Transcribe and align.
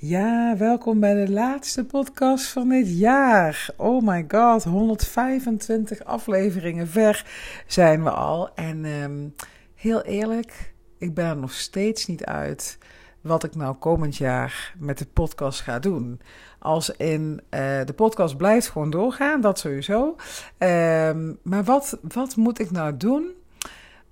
Ja, 0.00 0.56
welkom 0.56 1.00
bij 1.00 1.24
de 1.24 1.32
laatste 1.32 1.84
podcast 1.84 2.46
van 2.46 2.68
dit 2.68 2.98
jaar. 2.98 3.68
Oh 3.76 4.06
my 4.06 4.24
god, 4.28 4.64
125 4.64 6.04
afleveringen 6.04 6.88
ver 6.88 7.26
zijn 7.66 8.04
we 8.04 8.10
al. 8.10 8.54
En 8.54 8.84
um, 8.84 9.34
heel 9.74 10.02
eerlijk, 10.02 10.72
ik 10.98 11.14
ben 11.14 11.26
er 11.26 11.36
nog 11.36 11.52
steeds 11.52 12.06
niet 12.06 12.24
uit 12.24 12.78
wat 13.20 13.44
ik 13.44 13.54
nou 13.54 13.74
komend 13.74 14.16
jaar 14.16 14.74
met 14.78 14.98
de 14.98 15.06
podcast 15.06 15.60
ga 15.60 15.78
doen. 15.78 16.20
Als 16.58 16.90
in 16.90 17.40
uh, 17.50 17.84
de 17.84 17.94
podcast 17.96 18.36
blijft 18.36 18.68
gewoon 18.68 18.90
doorgaan, 18.90 19.40
dat 19.40 19.58
sowieso. 19.58 20.16
Um, 20.58 21.38
maar 21.42 21.64
wat, 21.64 21.98
wat 22.02 22.36
moet 22.36 22.58
ik 22.58 22.70
nou 22.70 22.96
doen 22.96 23.30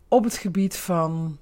op 0.08 0.24
het 0.24 0.36
gebied 0.36 0.76
van 0.76 1.38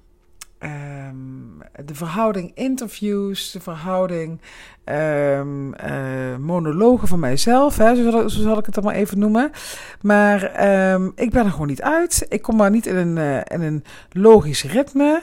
Um, 0.65 1.61
de 1.85 1.95
verhouding 1.95 2.51
interviews, 2.53 3.51
de 3.51 3.59
verhouding 3.59 4.41
um, 4.85 5.73
uh, 5.73 6.37
monologen 6.39 7.07
van 7.07 7.19
mijzelf, 7.19 7.77
hè, 7.77 7.95
zo, 7.95 8.27
zal, 8.27 8.57
ik 8.57 8.65
het 8.65 8.75
dan 8.75 8.83
maar 8.83 8.95
even 8.95 9.19
noemen. 9.19 9.51
Maar 10.01 10.67
um, 10.93 11.11
ik 11.15 11.31
ben 11.31 11.45
er 11.45 11.51
gewoon 11.51 11.67
niet 11.67 11.81
uit. 11.81 12.25
Ik 12.29 12.41
kom 12.41 12.55
maar 12.55 12.71
niet 12.71 12.85
in 12.85 12.95
een, 12.95 13.43
in 13.43 13.61
een 13.61 13.83
logisch 14.11 14.63
ritme. 14.63 15.21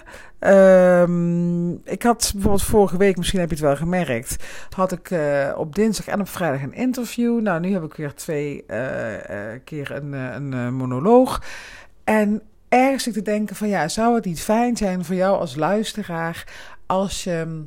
ik 1.85 2.03
had 2.03 2.31
bijvoorbeeld 2.33 2.63
vorige 2.63 2.97
week, 2.97 3.17
misschien 3.17 3.41
heb 3.41 3.49
je 3.49 3.55
het 3.55 3.65
wel 3.65 3.77
gemerkt, 3.77 4.37
had 4.71 4.93
ik 4.93 5.11
uh, 5.11 5.53
op 5.57 5.75
dinsdag 5.75 6.07
en 6.07 6.21
op 6.21 6.29
vrijdag 6.29 6.63
een 6.63 6.75
interview. 6.75 7.41
Nou, 7.41 7.61
nu 7.61 7.73
heb 7.73 7.85
ik 7.85 7.95
weer 7.95 8.15
twee 8.15 8.65
keer 9.65 9.91
een, 9.91 10.13
een 10.13 10.75
monoloog. 10.75 11.43
En 12.05 12.43
ergens 12.73 13.03
te 13.03 13.23
denken 13.23 13.57
van 13.57 13.69
ja, 13.69 13.89
zou 13.89 14.15
het 14.15 14.25
niet 14.25 14.41
fijn 14.41 14.77
zijn 14.77 15.05
voor 15.05 15.15
jou 15.15 15.39
als 15.39 15.55
luisteraar 15.55 16.45
als 16.87 17.25
je 17.25 17.65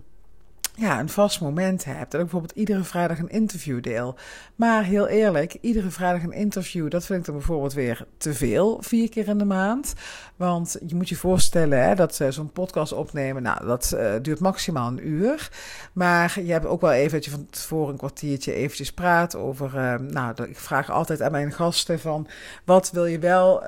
ja, 0.78 1.00
een 1.00 1.10
vast 1.10 1.42
moment 1.42 1.86
hebt. 1.86 2.12
Dat 2.12 2.22
ik 2.22 2.30
bijvoorbeeld 2.30 2.58
iedere 2.58 2.84
vrijdag 2.84 3.20
een 3.20 3.30
interview 3.30 3.82
deel. 3.84 4.16
Maar 4.56 4.84
heel 4.84 5.08
eerlijk, 5.08 5.58
iedere 5.62 5.90
vrijdag 5.90 6.24
een 6.24 6.32
interview, 6.32 6.90
dat 6.90 7.06
vind 7.06 7.20
ik 7.20 7.26
dan 7.26 7.36
bijvoorbeeld 7.36 7.74
weer 7.74 8.06
te 8.18 8.34
veel, 8.34 8.78
vier 8.82 9.10
keer 9.10 9.28
in 9.28 9.38
de 9.38 9.46
maand. 9.46 9.94
Want 10.36 10.78
je 10.88 10.96
moet 10.96 11.10
je 11.10 11.16
voorstellen 11.16 11.84
hè, 11.84 11.96
dat 11.96 12.20
uh, 12.20 12.28
zo'n 12.30 12.52
podcast 12.52 12.94
opnemen, 12.94 13.44
nou, 13.44 13.66
dat 13.66 13.94
uh, 13.96 14.14
duurt 14.22 14.40
maximaal 14.40 14.88
een 14.88 15.08
uur. 15.08 15.50
Maar 15.94 16.40
je 16.44 16.52
hebt 16.52 16.66
ook 16.66 16.82
wel 16.82 16.92
even 16.92 17.12
dat 17.12 17.26
je 17.26 17.32
van 17.32 17.48
tevoren 17.50 17.92
een 17.92 17.98
kwartiertje 17.98 18.54
eventjes 18.54 18.94
praat 18.94 19.36
over, 19.36 19.76
uh, 19.76 20.10
nou, 20.10 20.44
ik 20.44 20.58
vraag 20.58 20.90
altijd 20.92 21.22
aan 21.22 21.32
mijn 21.32 21.52
gasten 21.52 22.00
van, 22.00 22.28
wat 22.66 22.92
wil 22.92 23.06
je 23.06 23.20
wel 23.20 23.64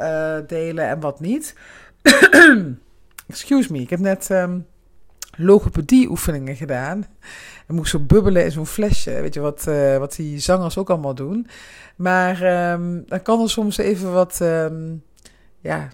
delen 0.47 0.87
en 0.87 0.99
wat 0.99 1.19
niet. 1.19 1.55
Excuse 3.27 3.71
me, 3.71 3.79
ik 3.79 3.89
heb 3.89 3.99
net... 3.99 4.29
Um, 4.29 4.65
logopedie-oefeningen 5.37 6.55
gedaan. 6.55 7.05
En 7.67 7.75
moest 7.75 7.91
zo 7.91 7.99
bubbelen 7.99 8.43
in 8.43 8.51
zo'n 8.51 8.65
flesje. 8.65 9.21
Weet 9.21 9.33
je 9.33 9.39
wat, 9.39 9.65
uh, 9.67 9.97
wat 9.97 10.15
die 10.15 10.39
zangers 10.39 10.77
ook 10.77 10.89
allemaal 10.89 11.15
doen. 11.15 11.47
Maar 11.95 12.71
um, 12.71 13.03
dan 13.07 13.21
kan 13.21 13.41
er 13.41 13.49
soms 13.49 13.77
even 13.77 14.13
wat 14.13 14.39
um, 14.41 15.03
ja, 15.59 15.87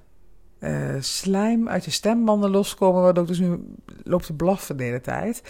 uh, 0.59 0.95
slijm 1.00 1.69
uit 1.69 1.85
je 1.85 1.91
stembanden 1.91 2.50
loskomen. 2.50 3.02
Waardoor 3.02 3.23
ik 3.23 3.30
dus 3.30 3.39
nu 3.39 3.75
loop 4.03 4.22
te 4.22 4.33
blaffen 4.33 4.77
de 4.77 4.83
hele 4.83 5.02
tijd. 5.02 5.44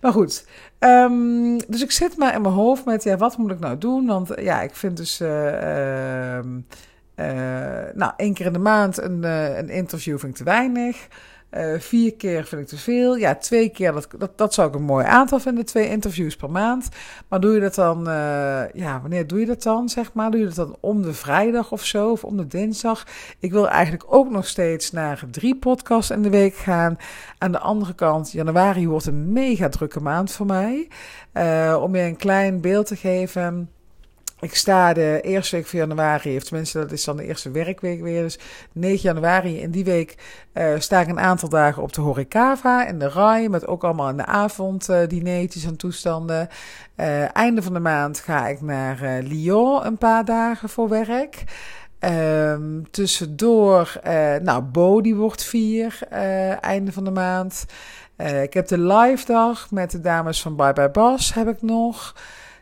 Maar 0.00 0.12
goed. 0.12 0.46
Um, 0.78 1.58
dus 1.68 1.82
ik 1.82 1.90
zit 1.90 2.16
maar 2.16 2.34
in 2.34 2.42
mijn 2.42 2.54
hoofd 2.54 2.84
met 2.84 3.02
ja, 3.02 3.16
wat 3.16 3.36
moet 3.36 3.50
ik 3.50 3.58
nou 3.58 3.78
doen? 3.78 4.06
Want 4.06 4.32
ja, 4.36 4.62
ik 4.62 4.74
vind 4.74 4.96
dus. 4.96 5.20
Uh, 5.20 6.38
nou, 7.94 8.12
één 8.16 8.34
keer 8.34 8.46
in 8.46 8.52
de 8.52 8.58
maand 8.58 9.02
een, 9.02 9.22
een 9.58 9.68
interview 9.68 10.18
vind 10.18 10.32
ik 10.32 10.38
te 10.38 10.44
weinig. 10.44 11.08
Uh, 11.50 11.78
vier 11.78 12.14
keer 12.14 12.44
vind 12.44 12.62
ik 12.62 12.66
te 12.68 12.76
veel. 12.76 13.16
Ja, 13.16 13.34
twee 13.34 13.68
keer, 13.68 13.92
dat, 13.92 14.08
dat, 14.18 14.38
dat 14.38 14.54
zou 14.54 14.68
ik 14.68 14.74
een 14.74 14.82
mooi 14.82 15.06
aantal 15.06 15.38
vinden. 15.38 15.64
Twee 15.64 15.88
interviews 15.88 16.36
per 16.36 16.50
maand. 16.50 16.88
Maar 17.28 17.40
doe 17.40 17.54
je 17.54 17.60
dat 17.60 17.74
dan, 17.74 18.08
uh, 18.08 18.72
ja, 18.72 19.00
wanneer 19.00 19.26
doe 19.26 19.40
je 19.40 19.46
dat 19.46 19.62
dan, 19.62 19.88
zeg 19.88 20.12
maar? 20.12 20.30
Doe 20.30 20.40
je 20.40 20.46
dat 20.46 20.54
dan 20.54 20.76
om 20.80 21.02
de 21.02 21.12
vrijdag 21.12 21.72
of 21.72 21.84
zo, 21.84 22.10
of 22.10 22.24
om 22.24 22.36
de 22.36 22.46
dinsdag? 22.46 23.06
Ik 23.38 23.52
wil 23.52 23.68
eigenlijk 23.68 24.04
ook 24.14 24.30
nog 24.30 24.46
steeds 24.46 24.92
naar 24.92 25.24
drie 25.30 25.56
podcasts 25.56 26.10
in 26.10 26.22
de 26.22 26.30
week 26.30 26.54
gaan. 26.54 26.98
Aan 27.38 27.52
de 27.52 27.58
andere 27.58 27.94
kant, 27.94 28.32
januari 28.32 28.88
wordt 28.88 29.06
een 29.06 29.32
mega 29.32 29.68
drukke 29.68 30.00
maand 30.00 30.32
voor 30.32 30.46
mij. 30.46 30.88
Uh, 31.34 31.78
om 31.82 31.96
je 31.96 32.02
een 32.02 32.16
klein 32.16 32.60
beeld 32.60 32.86
te 32.86 32.96
geven... 32.96 33.70
Ik 34.40 34.54
sta 34.54 34.92
de 34.92 35.20
eerste 35.22 35.56
week 35.56 35.66
van 35.66 35.78
januari, 35.78 36.36
of 36.36 36.42
tenminste 36.42 36.78
dat 36.78 36.92
is 36.92 37.04
dan 37.04 37.16
de 37.16 37.24
eerste 37.24 37.50
werkweek 37.50 38.00
weer. 38.00 38.22
Dus 38.22 38.38
9 38.72 39.00
januari 39.00 39.60
in 39.60 39.70
die 39.70 39.84
week 39.84 40.16
uh, 40.54 40.78
sta 40.78 41.00
ik 41.00 41.08
een 41.08 41.20
aantal 41.20 41.48
dagen 41.48 41.82
op 41.82 41.92
de 41.92 42.00
Horecava 42.00 42.86
in 42.86 42.98
de 42.98 43.08
RAI. 43.08 43.48
Met 43.48 43.66
ook 43.66 43.84
allemaal 43.84 44.08
in 44.08 44.16
de 44.16 44.26
avond 44.26 44.88
uh, 44.88 45.06
dineetjes 45.06 45.64
en 45.64 45.76
toestanden. 45.76 46.48
Uh, 46.96 47.36
einde 47.36 47.62
van 47.62 47.72
de 47.72 47.80
maand 47.80 48.18
ga 48.18 48.46
ik 48.46 48.60
naar 48.60 49.22
Lyon 49.22 49.86
een 49.86 49.98
paar 49.98 50.24
dagen 50.24 50.68
voor 50.68 50.88
werk. 50.88 51.44
Um, 52.00 52.90
tussendoor, 52.90 54.00
nou 54.42 54.62
Bo 54.62 55.14
wordt 55.14 55.44
vier 55.44 55.98
einde 56.60 56.92
van 56.92 57.04
de 57.04 57.10
maand. 57.10 57.66
ik 58.42 58.54
heb 58.54 58.66
de 58.68 58.78
live 58.78 59.26
dag 59.26 59.70
met 59.70 59.90
de 59.90 60.00
dames 60.00 60.42
van 60.42 60.56
Bye 60.56 60.72
Bye 60.72 60.90
Bas 60.90 61.34
heb 61.34 61.48
ik 61.48 61.62
nog. 61.62 62.14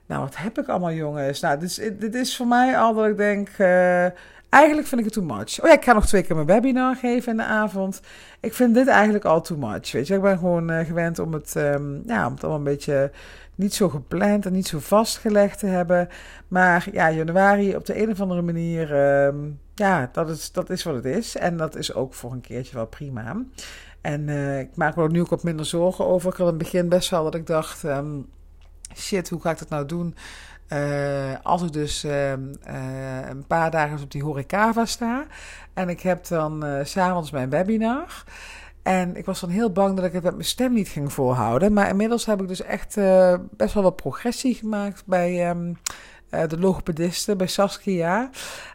Nou, 0.06 0.20
wat 0.22 0.36
heb 0.36 0.58
ik 0.58 0.68
allemaal, 0.68 0.92
jongens? 0.92 1.40
Nou, 1.40 1.58
dit 1.58 1.68
is, 1.68 1.90
dit 1.98 2.14
is 2.14 2.36
voor 2.36 2.46
mij 2.46 2.78
al 2.78 2.94
dat 2.94 3.06
ik 3.06 3.16
denk. 3.16 3.48
Uh, 3.58 4.06
eigenlijk 4.48 4.86
vind 4.86 5.00
ik 5.00 5.04
het 5.04 5.12
too 5.12 5.24
much. 5.24 5.60
Oh 5.60 5.66
ja, 5.66 5.72
ik 5.72 5.84
ga 5.84 5.92
nog 5.92 6.06
twee 6.06 6.22
keer 6.22 6.34
mijn 6.34 6.46
webinar 6.46 6.96
geven 6.96 7.30
in 7.30 7.36
de 7.36 7.44
avond. 7.44 8.00
Ik 8.40 8.54
vind 8.54 8.74
dit 8.74 8.86
eigenlijk 8.86 9.24
al 9.24 9.40
too 9.40 9.58
much. 9.58 9.92
Weet 9.92 10.06
je, 10.06 10.14
ik 10.14 10.20
ben 10.22 10.38
gewoon 10.38 10.70
uh, 10.70 10.86
gewend 10.86 11.18
om 11.18 11.32
het, 11.32 11.54
um, 11.54 12.02
ja, 12.06 12.26
om 12.26 12.32
het 12.32 12.42
allemaal 12.42 12.58
een 12.58 12.64
beetje 12.64 13.10
niet 13.54 13.74
zo 13.74 13.88
gepland 13.88 14.46
en 14.46 14.52
niet 14.52 14.66
zo 14.66 14.78
vastgelegd 14.78 15.58
te 15.58 15.66
hebben. 15.66 16.08
Maar 16.48 16.88
ja, 16.92 17.10
januari 17.10 17.76
op 17.76 17.86
de 17.86 18.02
een 18.02 18.10
of 18.10 18.20
andere 18.20 18.42
manier. 18.42 18.92
Um, 19.24 19.60
ja, 19.74 20.08
dat 20.12 20.28
is, 20.28 20.52
dat 20.52 20.70
is 20.70 20.82
wat 20.82 20.94
het 20.94 21.04
is. 21.04 21.36
En 21.36 21.56
dat 21.56 21.76
is 21.76 21.94
ook 21.94 22.14
voor 22.14 22.32
een 22.32 22.40
keertje 22.40 22.74
wel 22.74 22.86
prima. 22.86 23.36
En 24.00 24.28
uh, 24.28 24.58
ik 24.58 24.76
maak 24.76 24.96
me 24.96 25.02
er 25.02 25.10
nu 25.10 25.20
ook 25.20 25.30
wat 25.30 25.42
minder 25.42 25.66
zorgen 25.66 26.06
over. 26.06 26.30
Ik 26.30 26.36
had 26.36 26.46
in 26.46 26.54
het 26.54 26.62
begin 26.62 26.88
best 26.88 27.10
wel 27.10 27.24
dat 27.24 27.34
ik 27.34 27.46
dacht. 27.46 27.82
Um, 27.82 28.26
shit, 28.96 29.28
hoe 29.28 29.40
ga 29.40 29.50
ik 29.50 29.58
dat 29.58 29.68
nou 29.68 29.86
doen? 29.86 30.14
Uh, 30.68 31.34
als 31.42 31.62
ik 31.62 31.72
dus 31.72 32.04
uh, 32.04 32.32
uh, 32.32 32.36
een 33.28 33.46
paar 33.46 33.70
dagen 33.70 34.02
op 34.02 34.10
die 34.10 34.22
horecava 34.22 34.84
sta 34.84 35.26
en 35.74 35.88
ik 35.88 36.00
heb 36.00 36.26
dan 36.26 36.66
uh, 36.66 36.84
s'avonds 36.84 37.30
mijn 37.30 37.50
webinar. 37.50 38.24
En 38.82 39.16
ik 39.16 39.24
was 39.24 39.40
dan 39.40 39.50
heel 39.50 39.72
bang 39.72 39.96
dat 39.96 40.04
ik 40.04 40.12
het 40.12 40.22
met 40.22 40.32
mijn 40.32 40.44
stem 40.44 40.72
niet 40.72 40.88
ging 40.88 41.12
volhouden. 41.12 41.72
Maar 41.72 41.88
inmiddels 41.88 42.26
heb 42.26 42.40
ik 42.40 42.48
dus 42.48 42.62
echt 42.62 42.94
best 43.50 43.74
wel 43.74 43.82
wat 43.82 43.96
progressie 43.96 44.54
gemaakt 44.54 45.02
bij 45.06 45.50
um, 45.50 45.78
de 46.30 46.58
logopedisten, 46.58 47.36
bij 47.36 47.46
Saskia. 47.46 48.30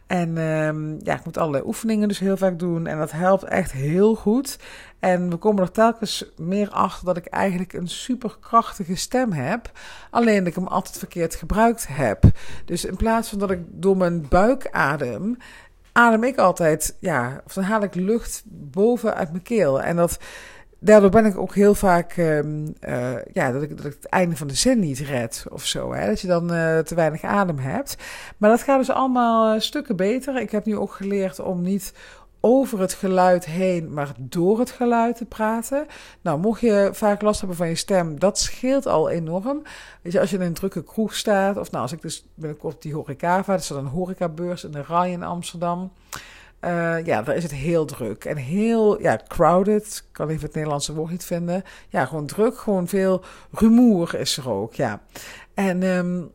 En 0.06 0.36
um, 0.38 0.98
ja, 1.02 1.14
ik 1.14 1.24
moet 1.24 1.38
allerlei 1.38 1.64
oefeningen 1.66 2.08
dus 2.08 2.18
heel 2.18 2.36
vaak 2.36 2.58
doen. 2.58 2.86
En 2.86 2.98
dat 2.98 3.12
helpt 3.12 3.44
echt 3.44 3.72
heel 3.72 4.14
goed. 4.14 4.58
En 4.98 5.30
we 5.30 5.36
komen 5.36 5.62
er 5.62 5.70
telkens 5.70 6.24
meer 6.36 6.70
achter 6.70 7.06
dat 7.06 7.16
ik 7.16 7.26
eigenlijk 7.26 7.72
een 7.72 7.88
superkrachtige 7.88 8.94
stem 8.94 9.32
heb. 9.32 9.70
Alleen 10.10 10.38
dat 10.38 10.46
ik 10.46 10.54
hem 10.54 10.66
altijd 10.66 10.98
verkeerd 10.98 11.34
gebruikt 11.34 11.86
heb. 11.88 12.24
Dus 12.64 12.84
in 12.84 12.96
plaats 12.96 13.28
van 13.28 13.38
dat 13.38 13.50
ik 13.50 13.60
door 13.68 13.96
mijn 13.96 14.28
buik 14.28 14.68
adem, 14.70 15.36
adem 15.92 16.24
ik 16.24 16.38
altijd, 16.38 16.96
ja, 17.00 17.42
of 17.46 17.52
dan 17.52 17.64
haal 17.64 17.82
ik 17.82 17.94
lucht 17.94 18.42
boven 18.46 19.14
uit 19.14 19.30
mijn 19.30 19.42
keel. 19.42 19.82
En 19.82 19.96
dat, 19.96 20.18
daardoor 20.82 21.10
ben 21.10 21.24
ik 21.24 21.38
ook 21.38 21.54
heel 21.54 21.74
vaak, 21.74 22.16
um, 22.16 22.74
uh, 22.88 23.10
ja, 23.32 23.52
dat 23.52 23.62
ik, 23.62 23.76
dat 23.76 23.86
ik 23.86 23.92
het 23.92 24.06
einde 24.06 24.36
van 24.36 24.46
de 24.46 24.54
zin 24.54 24.78
niet 24.78 24.98
red 24.98 25.44
of 25.50 25.64
zo. 25.64 25.92
Hè? 25.92 26.06
Dat 26.06 26.20
je 26.20 26.26
dan 26.26 26.52
uh, 26.52 26.78
te 26.78 26.94
weinig 26.94 27.22
adem 27.22 27.58
hebt. 27.58 27.96
Maar 28.36 28.50
dat 28.50 28.62
gaat 28.62 28.78
dus 28.78 28.90
allemaal 28.90 29.54
uh, 29.54 29.60
stukken 29.60 29.96
beter. 29.96 30.40
Ik 30.40 30.50
heb 30.50 30.64
nu 30.64 30.76
ook 30.76 30.92
geleerd 30.92 31.40
om 31.40 31.62
niet 31.62 31.92
over 32.40 32.80
het 32.80 32.92
geluid 32.92 33.44
heen, 33.44 33.92
maar 33.92 34.12
door 34.18 34.58
het 34.58 34.70
geluid 34.70 35.16
te 35.16 35.24
praten. 35.24 35.86
Nou, 36.20 36.38
mocht 36.38 36.60
je 36.60 36.90
vaak 36.92 37.22
last 37.22 37.38
hebben 37.38 37.56
van 37.56 37.68
je 37.68 37.74
stem, 37.74 38.18
dat 38.18 38.38
scheelt 38.38 38.86
al 38.86 39.10
enorm. 39.10 39.62
Weet 40.02 40.12
je, 40.12 40.20
als 40.20 40.30
je 40.30 40.36
in 40.36 40.42
een 40.42 40.54
drukke 40.54 40.84
kroeg 40.84 41.14
staat, 41.14 41.56
of 41.56 41.70
nou, 41.70 41.82
als 41.82 41.92
ik 41.92 42.02
dus 42.02 42.26
binnenkort 42.34 42.82
die 42.82 42.94
horecava, 42.94 43.52
dat 43.52 43.60
is 43.60 43.68
dan 43.68 43.78
een 43.78 43.90
horecabeurs 43.90 44.64
in 44.64 44.70
de 44.70 44.82
RAI 44.82 45.12
in 45.12 45.22
Amsterdam. 45.22 45.92
Uh, 46.64 47.04
ja, 47.04 47.22
daar 47.22 47.36
is 47.36 47.42
het 47.42 47.52
heel 47.52 47.84
druk 47.84 48.24
en 48.24 48.36
heel 48.36 49.00
ja, 49.00 49.20
crowded. 49.28 50.02
Ik 50.06 50.12
kan 50.12 50.28
even 50.28 50.42
het 50.42 50.54
Nederlandse 50.54 50.94
woord 50.94 51.10
niet 51.10 51.24
vinden. 51.24 51.62
Ja, 51.88 52.04
gewoon 52.04 52.26
druk, 52.26 52.58
gewoon 52.58 52.88
veel 52.88 53.22
rumoer 53.50 54.14
is 54.14 54.36
er 54.36 54.50
ook, 54.50 54.74
ja. 54.74 55.02
En 55.54 55.82
um, 55.82 56.30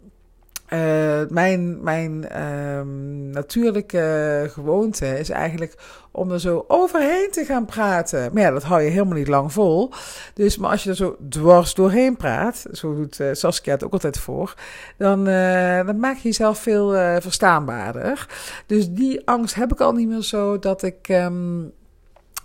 uh, 0.74 1.22
mijn 1.30 1.84
mijn 1.84 2.42
um, 2.78 3.30
natuurlijke 3.30 4.46
gewoonte 4.52 5.20
is 5.20 5.30
eigenlijk 5.30 5.76
om 6.12 6.32
er 6.32 6.40
zo 6.40 6.66
overheen 6.68 7.28
te 7.32 7.46
gaan 7.46 7.66
praten. 7.66 8.34
Maar 8.34 8.44
ja, 8.44 8.52
dat 8.52 8.64
hou 8.64 8.82
je 8.82 8.90
helemaal 8.90 9.18
niet 9.18 9.28
lang 9.28 9.54
vol. 9.54 9.92
Dus, 10.34 10.58
maar 10.58 10.70
als 10.70 10.84
je 10.84 10.90
er 10.90 10.96
zo 10.96 11.18
dwars 11.30 11.74
doorheen 11.74 12.18
praat, 12.18 12.66
zo 12.72 12.96
doet 12.96 13.20
uh, 13.20 13.28
Saskia 13.32 13.74
het 13.74 13.84
ook 13.84 13.94
altijd 13.94 14.20
voor, 14.20 14.54
dan, 14.98 15.28
uh, 15.28 15.86
dan 15.86 16.00
maak 16.00 16.16
je 16.16 16.28
jezelf 16.28 16.60
veel 16.60 16.90
verstaanbaarder. 17.22 18.28
Dus 18.66 18.90
die 18.90 19.22
angst 19.26 19.56
heb 19.56 19.72
ik 19.72 19.80
al 19.80 19.92
niet 19.94 20.08
meer 20.08 20.22
zo 20.22 20.60
dat 20.60 20.84
ik. 20.84 21.10
Um, 21.10 21.72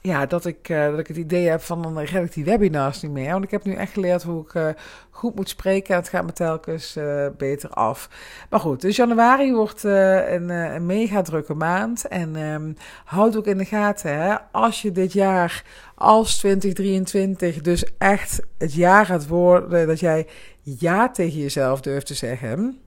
ja, 0.03 0.27
dat, 0.27 0.45
ik, 0.45 0.69
uh, 0.69 0.91
dat 0.91 0.99
ik 0.99 1.07
het 1.07 1.17
idee 1.17 1.49
heb 1.49 1.61
van 1.61 1.83
dan 1.83 1.99
red 1.99 2.25
ik 2.25 2.33
die 2.33 2.45
webinars 2.45 3.03
niet 3.03 3.13
meer. 3.13 3.33
Want 3.33 3.45
ik 3.45 3.51
heb 3.51 3.65
nu 3.65 3.75
echt 3.75 3.93
geleerd 3.93 4.23
hoe 4.23 4.45
ik 4.45 4.55
uh, 4.55 4.69
goed 5.11 5.35
moet 5.35 5.49
spreken. 5.49 5.95
En 5.95 6.01
het 6.01 6.09
gaat 6.09 6.25
me 6.25 6.33
telkens 6.33 6.97
uh, 6.97 7.27
beter 7.37 7.71
af. 7.71 8.09
Maar 8.51 8.61
goed, 8.61 8.81
dus 8.81 8.97
januari 8.97 9.53
wordt 9.53 9.83
een, 9.83 10.49
een, 10.49 10.87
mega 10.87 11.23
drukke 11.23 11.55
maand. 11.55 12.09
En 12.09 12.37
um, 12.37 12.77
houd 13.05 13.37
ook 13.37 13.47
in 13.47 13.59
de 13.59 13.65
gaten, 13.65 14.15
hè, 14.19 14.35
als 14.53 14.83
je 14.83 14.93
dit 14.93 15.13
jaar 15.13 15.65
als 15.95 16.39
2023 16.39 17.61
dus 17.61 17.85
echt 17.99 18.41
het 18.59 18.75
jaar 18.75 19.07
gaat 19.07 19.27
worden 19.27 19.87
dat 19.87 20.01
jij 20.01 20.27
ja 20.63 21.11
tegen 21.11 21.41
jezelf 21.41 21.81
durft 21.81 22.07
te 22.07 22.15
zeggen. 22.15 22.79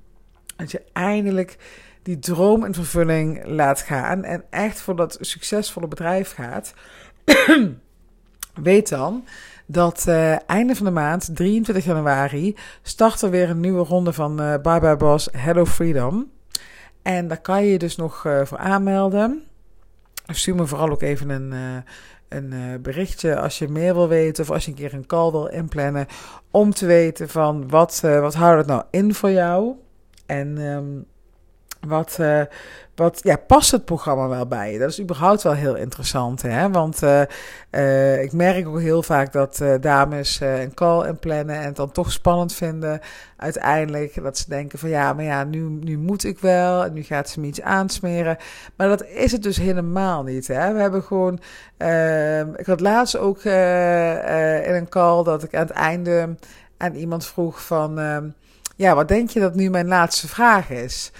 Dat 0.55 0.71
je 0.71 0.81
eindelijk 0.93 1.57
die 2.05 2.19
droom 2.19 2.65
in 2.65 2.73
vervulling 2.73 3.45
laat 3.45 3.81
gaan 3.81 4.23
en 4.23 4.43
echt 4.49 4.81
voor 4.81 4.95
dat 4.95 5.17
succesvolle 5.19 5.87
bedrijf 5.87 6.33
gaat. 6.33 6.73
Weet 8.63 8.89
dan 8.89 9.23
dat 9.65 10.05
uh, 10.07 10.49
einde 10.49 10.75
van 10.75 10.85
de 10.85 10.91
maand, 10.91 11.35
23 11.35 11.85
januari, 11.85 12.55
start 12.81 13.21
er 13.21 13.29
weer 13.29 13.49
een 13.49 13.59
nieuwe 13.59 13.83
ronde 13.83 14.13
van 14.13 14.41
uh, 14.41 14.55
Bye 14.61 14.79
Bye 14.79 14.97
Boss 14.97 15.29
Hello 15.31 15.65
Freedom. 15.65 16.31
En 17.01 17.27
daar 17.27 17.41
kan 17.41 17.63
je 17.63 17.71
je 17.71 17.77
dus 17.77 17.95
nog 17.95 18.25
uh, 18.25 18.45
voor 18.45 18.57
aanmelden. 18.57 19.43
Stuur 20.25 20.55
me 20.55 20.65
vooral 20.65 20.89
ook 20.89 21.01
even 21.01 21.29
een, 21.29 21.83
een 22.29 22.81
berichtje 22.81 23.39
als 23.39 23.59
je 23.59 23.67
meer 23.67 23.93
wil 23.93 24.07
weten 24.07 24.43
of 24.43 24.51
als 24.51 24.65
je 24.65 24.71
een 24.71 24.77
keer 24.77 24.93
een 24.93 25.05
call 25.05 25.31
wil 25.31 25.45
inplannen. 25.45 26.07
Om 26.51 26.73
te 26.73 26.85
weten 26.85 27.29
van 27.29 27.69
wat, 27.69 27.99
wat 28.01 28.33
houdt 28.33 28.57
het 28.57 28.67
nou 28.67 28.83
in 28.91 29.13
voor 29.13 29.31
jou. 29.31 29.75
En 30.25 30.57
um, 30.57 31.05
wat, 31.87 32.17
uh, 32.19 32.41
wat 32.95 33.19
ja, 33.23 33.35
past 33.35 33.71
het 33.71 33.85
programma 33.85 34.27
wel 34.27 34.47
bij 34.47 34.71
je? 34.71 34.79
Dat 34.79 34.89
is 34.89 35.01
überhaupt 35.01 35.43
wel 35.43 35.53
heel 35.53 35.75
interessant. 35.75 36.41
Hè? 36.41 36.69
Want 36.71 37.03
uh, 37.03 37.21
uh, 37.71 38.21
ik 38.21 38.33
merk 38.33 38.67
ook 38.67 38.79
heel 38.79 39.03
vaak 39.03 39.31
dat 39.31 39.63
dames 39.81 40.39
een 40.39 40.73
call 40.73 41.07
inplannen 41.07 41.55
en 41.55 41.65
het 41.65 41.75
dan 41.75 41.91
toch 41.91 42.11
spannend 42.11 42.53
vinden. 42.53 42.99
Uiteindelijk 43.37 44.23
dat 44.23 44.37
ze 44.37 44.49
denken 44.49 44.79
van 44.79 44.89
ja, 44.89 45.13
maar 45.13 45.23
ja, 45.23 45.43
nu, 45.43 45.59
nu 45.59 45.97
moet 45.97 46.23
ik 46.23 46.39
wel. 46.39 46.83
En 46.83 46.93
nu 46.93 47.03
gaat 47.03 47.29
ze 47.29 47.39
me 47.39 47.47
iets 47.47 47.61
aansmeren. 47.61 48.37
Maar 48.75 48.87
dat 48.87 49.05
is 49.05 49.31
het 49.31 49.43
dus 49.43 49.57
helemaal 49.57 50.23
niet. 50.23 50.47
Hè? 50.47 50.73
We 50.73 50.79
hebben 50.79 51.03
gewoon. 51.03 51.39
Ehm, 51.77 52.49
ik 52.55 52.65
had 52.65 52.79
laatst 52.79 53.17
ook 53.17 53.43
in 53.43 54.73
een 54.73 54.89
call 54.89 55.23
dat 55.23 55.43
ik 55.43 55.55
aan 55.55 55.61
het 55.61 55.75
einde 55.75 56.35
aan 56.77 56.93
iemand 56.93 57.25
vroeg 57.25 57.65
van. 57.65 57.99
Ehm, 57.99 58.27
ja, 58.75 58.95
wat 58.95 59.07
denk 59.07 59.29
je 59.29 59.39
dat 59.39 59.55
nu 59.55 59.69
mijn 59.69 59.87
laatste 59.87 60.27
vraag 60.27 60.69
is? 60.69 61.11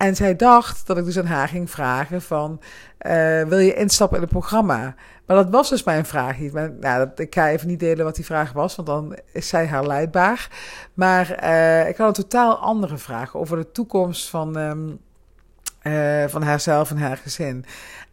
En 0.00 0.16
zij 0.16 0.36
dacht 0.36 0.86
dat 0.86 0.98
ik 0.98 1.04
dus 1.04 1.18
aan 1.18 1.26
haar 1.26 1.48
ging 1.48 1.70
vragen 1.70 2.22
van, 2.22 2.60
uh, 3.06 3.42
wil 3.42 3.58
je 3.58 3.74
instappen 3.74 4.16
in 4.16 4.22
het 4.22 4.32
programma? 4.32 4.94
Maar 5.26 5.36
dat 5.36 5.50
was 5.50 5.68
dus 5.68 5.82
mijn 5.82 6.06
vraag 6.06 6.38
niet. 6.38 6.52
Maar, 6.52 6.70
nou, 6.80 7.08
ik 7.16 7.34
ga 7.34 7.48
even 7.48 7.68
niet 7.68 7.80
delen 7.80 8.04
wat 8.04 8.14
die 8.14 8.24
vraag 8.24 8.52
was, 8.52 8.76
want 8.76 8.88
dan 8.88 9.16
is 9.32 9.48
zij 9.48 9.66
haar 9.66 9.86
leidbaar. 9.86 10.48
Maar 10.94 11.44
uh, 11.44 11.88
ik 11.88 11.96
had 11.96 12.06
een 12.06 12.22
totaal 12.22 12.58
andere 12.58 12.98
vraag 12.98 13.36
over 13.36 13.56
de 13.56 13.72
toekomst 13.72 14.28
van, 14.28 14.56
um, 14.56 15.00
uh, 15.82 16.24
van 16.26 16.42
haarzelf 16.42 16.90
en 16.90 16.98
haar 16.98 17.16
gezin. 17.16 17.64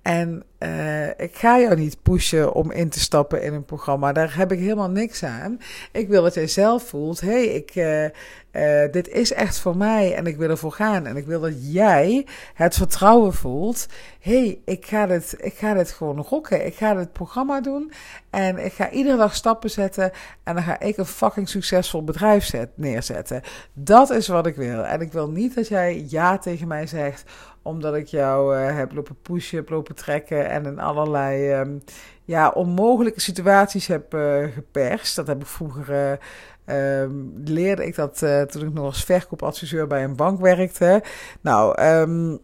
En 0.07 0.43
uh, 0.59 1.07
ik 1.07 1.35
ga 1.35 1.59
jou 1.59 1.75
niet 1.75 2.01
pushen 2.01 2.53
om 2.53 2.71
in 2.71 2.89
te 2.89 2.99
stappen 2.99 3.43
in 3.43 3.53
een 3.53 3.65
programma. 3.65 4.13
Daar 4.13 4.35
heb 4.37 4.51
ik 4.51 4.59
helemaal 4.59 4.89
niks 4.89 5.23
aan. 5.23 5.59
Ik 5.91 6.07
wil 6.07 6.23
dat 6.23 6.33
jij 6.33 6.47
zelf 6.47 6.83
voelt: 6.83 7.21
hey, 7.21 7.65
uh, 7.75 8.03
uh, 8.03 8.91
dit 8.91 9.07
is 9.07 9.33
echt 9.33 9.59
voor 9.59 9.77
mij 9.77 10.15
en 10.15 10.25
ik 10.25 10.37
wil 10.37 10.49
ervoor 10.49 10.71
gaan. 10.71 11.05
En 11.05 11.15
ik 11.15 11.25
wil 11.25 11.39
dat 11.39 11.73
jij 11.73 12.27
het 12.53 12.75
vertrouwen 12.75 13.33
voelt: 13.33 13.87
hey, 14.19 14.61
ik, 14.65 14.85
ga 14.85 15.05
dit, 15.05 15.35
ik 15.39 15.53
ga 15.53 15.73
dit 15.73 15.91
gewoon 15.91 16.21
rocken. 16.21 16.65
Ik 16.65 16.75
ga 16.75 16.93
dit 16.93 17.13
programma 17.13 17.61
doen 17.61 17.91
en 18.29 18.65
ik 18.65 18.73
ga 18.73 18.89
iedere 18.89 19.17
dag 19.17 19.35
stappen 19.35 19.69
zetten. 19.69 20.11
En 20.43 20.53
dan 20.53 20.63
ga 20.63 20.79
ik 20.79 20.97
een 20.97 21.05
fucking 21.05 21.49
succesvol 21.49 22.03
bedrijf 22.03 22.45
zet, 22.45 22.69
neerzetten. 22.75 23.41
Dat 23.73 24.09
is 24.09 24.27
wat 24.27 24.45
ik 24.45 24.55
wil. 24.55 24.85
En 24.85 25.01
ik 25.01 25.11
wil 25.11 25.29
niet 25.29 25.55
dat 25.55 25.67
jij 25.67 26.05
ja 26.07 26.37
tegen 26.37 26.67
mij 26.67 26.87
zegt 26.87 27.23
omdat 27.67 27.95
ik 27.95 28.07
jou 28.07 28.55
heb 28.55 28.93
lopen 28.93 29.21
pushen, 29.21 29.57
heb 29.57 29.69
lopen 29.69 29.95
trekken 29.97 30.49
en 30.49 30.65
in 30.65 30.79
allerlei 30.79 31.53
um, 31.53 31.83
ja, 32.23 32.49
onmogelijke 32.49 33.21
situaties 33.21 33.87
heb 33.87 34.13
uh, 34.13 34.43
geperst. 34.53 35.15
Dat 35.15 35.27
heb 35.27 35.41
ik 35.41 35.47
vroeger. 35.47 36.19
Uh, 36.65 37.03
leerde 37.45 37.85
ik 37.85 37.95
dat 37.95 38.17
toen 38.47 38.67
ik 38.67 38.73
nog 38.73 38.85
als 38.85 39.03
verkoopadviseur 39.03 39.87
bij 39.87 40.03
een 40.03 40.15
bank 40.15 40.39
werkte. 40.39 41.03
Nou, 41.41 41.81
um, 41.81 42.39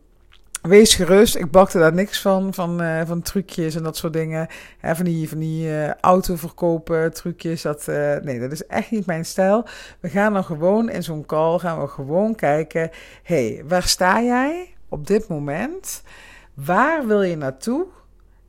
wees 0.62 0.96
gerust. 0.96 1.36
Ik 1.36 1.52
bakte 1.52 1.78
daar 1.78 1.94
niks 1.94 2.22
van, 2.22 2.54
van, 2.54 2.82
van 3.06 3.22
trucjes 3.22 3.76
en 3.76 3.84
dat 3.84 3.98
soort 3.98 4.14
dingen. 4.14 4.48
Hè, 4.80 4.96
van 4.96 5.06
die, 5.06 5.30
van 5.30 5.40
die 5.40 5.68
uh, 5.68 5.94
autoverkopen 5.94 7.14
trucjes. 7.14 7.62
Dat, 7.62 7.86
nee, 8.24 8.40
dat 8.40 8.52
is 8.52 8.66
echt 8.66 8.92
niet 8.92 9.06
mijn 9.06 9.26
stijl. 9.26 9.66
We 10.00 10.10
gaan 10.10 10.34
dan 10.34 10.44
gewoon 10.44 10.90
in 10.90 11.04
zo'n 11.04 11.26
call, 11.26 11.60
gaan 11.60 11.82
we 11.82 11.88
gewoon 11.88 12.36
kijken. 12.36 12.90
hey, 13.24 13.64
waar 13.68 13.84
sta 13.84 14.22
jij? 14.22 14.74
op 14.94 15.08
dit 15.08 15.28
moment. 15.28 16.04
Waar 16.54 17.06
wil 17.06 17.22
je 17.22 17.36
naartoe 17.36 17.86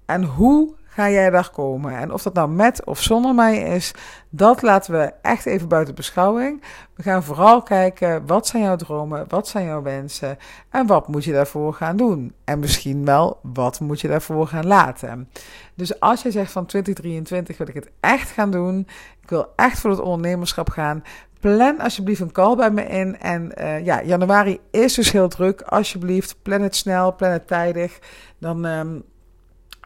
en 0.06 0.24
hoe 0.24 0.74
ga 0.84 1.10
jij 1.10 1.30
daar 1.30 1.50
komen? 1.50 1.96
En 1.98 2.12
of 2.12 2.22
dat 2.22 2.34
nou 2.34 2.48
met 2.48 2.84
of 2.84 3.02
zonder 3.02 3.34
mij 3.34 3.58
is, 3.58 3.94
dat 4.30 4.62
laten 4.62 4.92
we 4.92 5.12
echt 5.22 5.46
even 5.46 5.68
buiten 5.68 5.94
beschouwing. 5.94 6.62
We 6.94 7.02
gaan 7.02 7.22
vooral 7.22 7.62
kijken, 7.62 8.26
wat 8.26 8.46
zijn 8.46 8.62
jouw 8.62 8.76
dromen, 8.76 9.24
wat 9.28 9.48
zijn 9.48 9.66
jouw 9.66 9.82
wensen 9.82 10.38
en 10.70 10.86
wat 10.86 11.08
moet 11.08 11.24
je 11.24 11.32
daarvoor 11.32 11.74
gaan 11.74 11.96
doen? 11.96 12.34
En 12.44 12.58
misschien 12.58 13.04
wel, 13.04 13.38
wat 13.42 13.80
moet 13.80 14.00
je 14.00 14.08
daarvoor 14.08 14.46
gaan 14.46 14.66
laten? 14.66 15.30
Dus 15.74 16.00
als 16.00 16.22
je 16.22 16.30
zegt 16.30 16.52
van 16.52 16.66
2023 16.66 17.58
wil 17.58 17.68
ik 17.68 17.74
het 17.74 17.90
echt 18.00 18.30
gaan 18.30 18.50
doen, 18.50 18.88
ik 19.22 19.30
wil 19.30 19.52
echt 19.56 19.78
voor 19.78 19.90
het 19.90 20.00
ondernemerschap 20.00 20.70
gaan, 20.70 21.02
plan 21.50 21.78
alsjeblieft 21.78 22.20
een 22.20 22.32
call 22.32 22.56
bij 22.56 22.70
me 22.70 22.82
in. 22.82 23.18
En 23.20 23.52
uh, 23.58 23.84
ja, 23.84 24.02
januari 24.02 24.60
is 24.70 24.94
dus 24.94 25.12
heel 25.12 25.28
druk. 25.28 25.62
Alsjeblieft, 25.62 26.36
plan 26.42 26.60
het 26.60 26.76
snel, 26.76 27.14
plan 27.14 27.30
het 27.30 27.46
tijdig. 27.46 27.98
Dan, 28.38 28.64
um, 28.64 29.02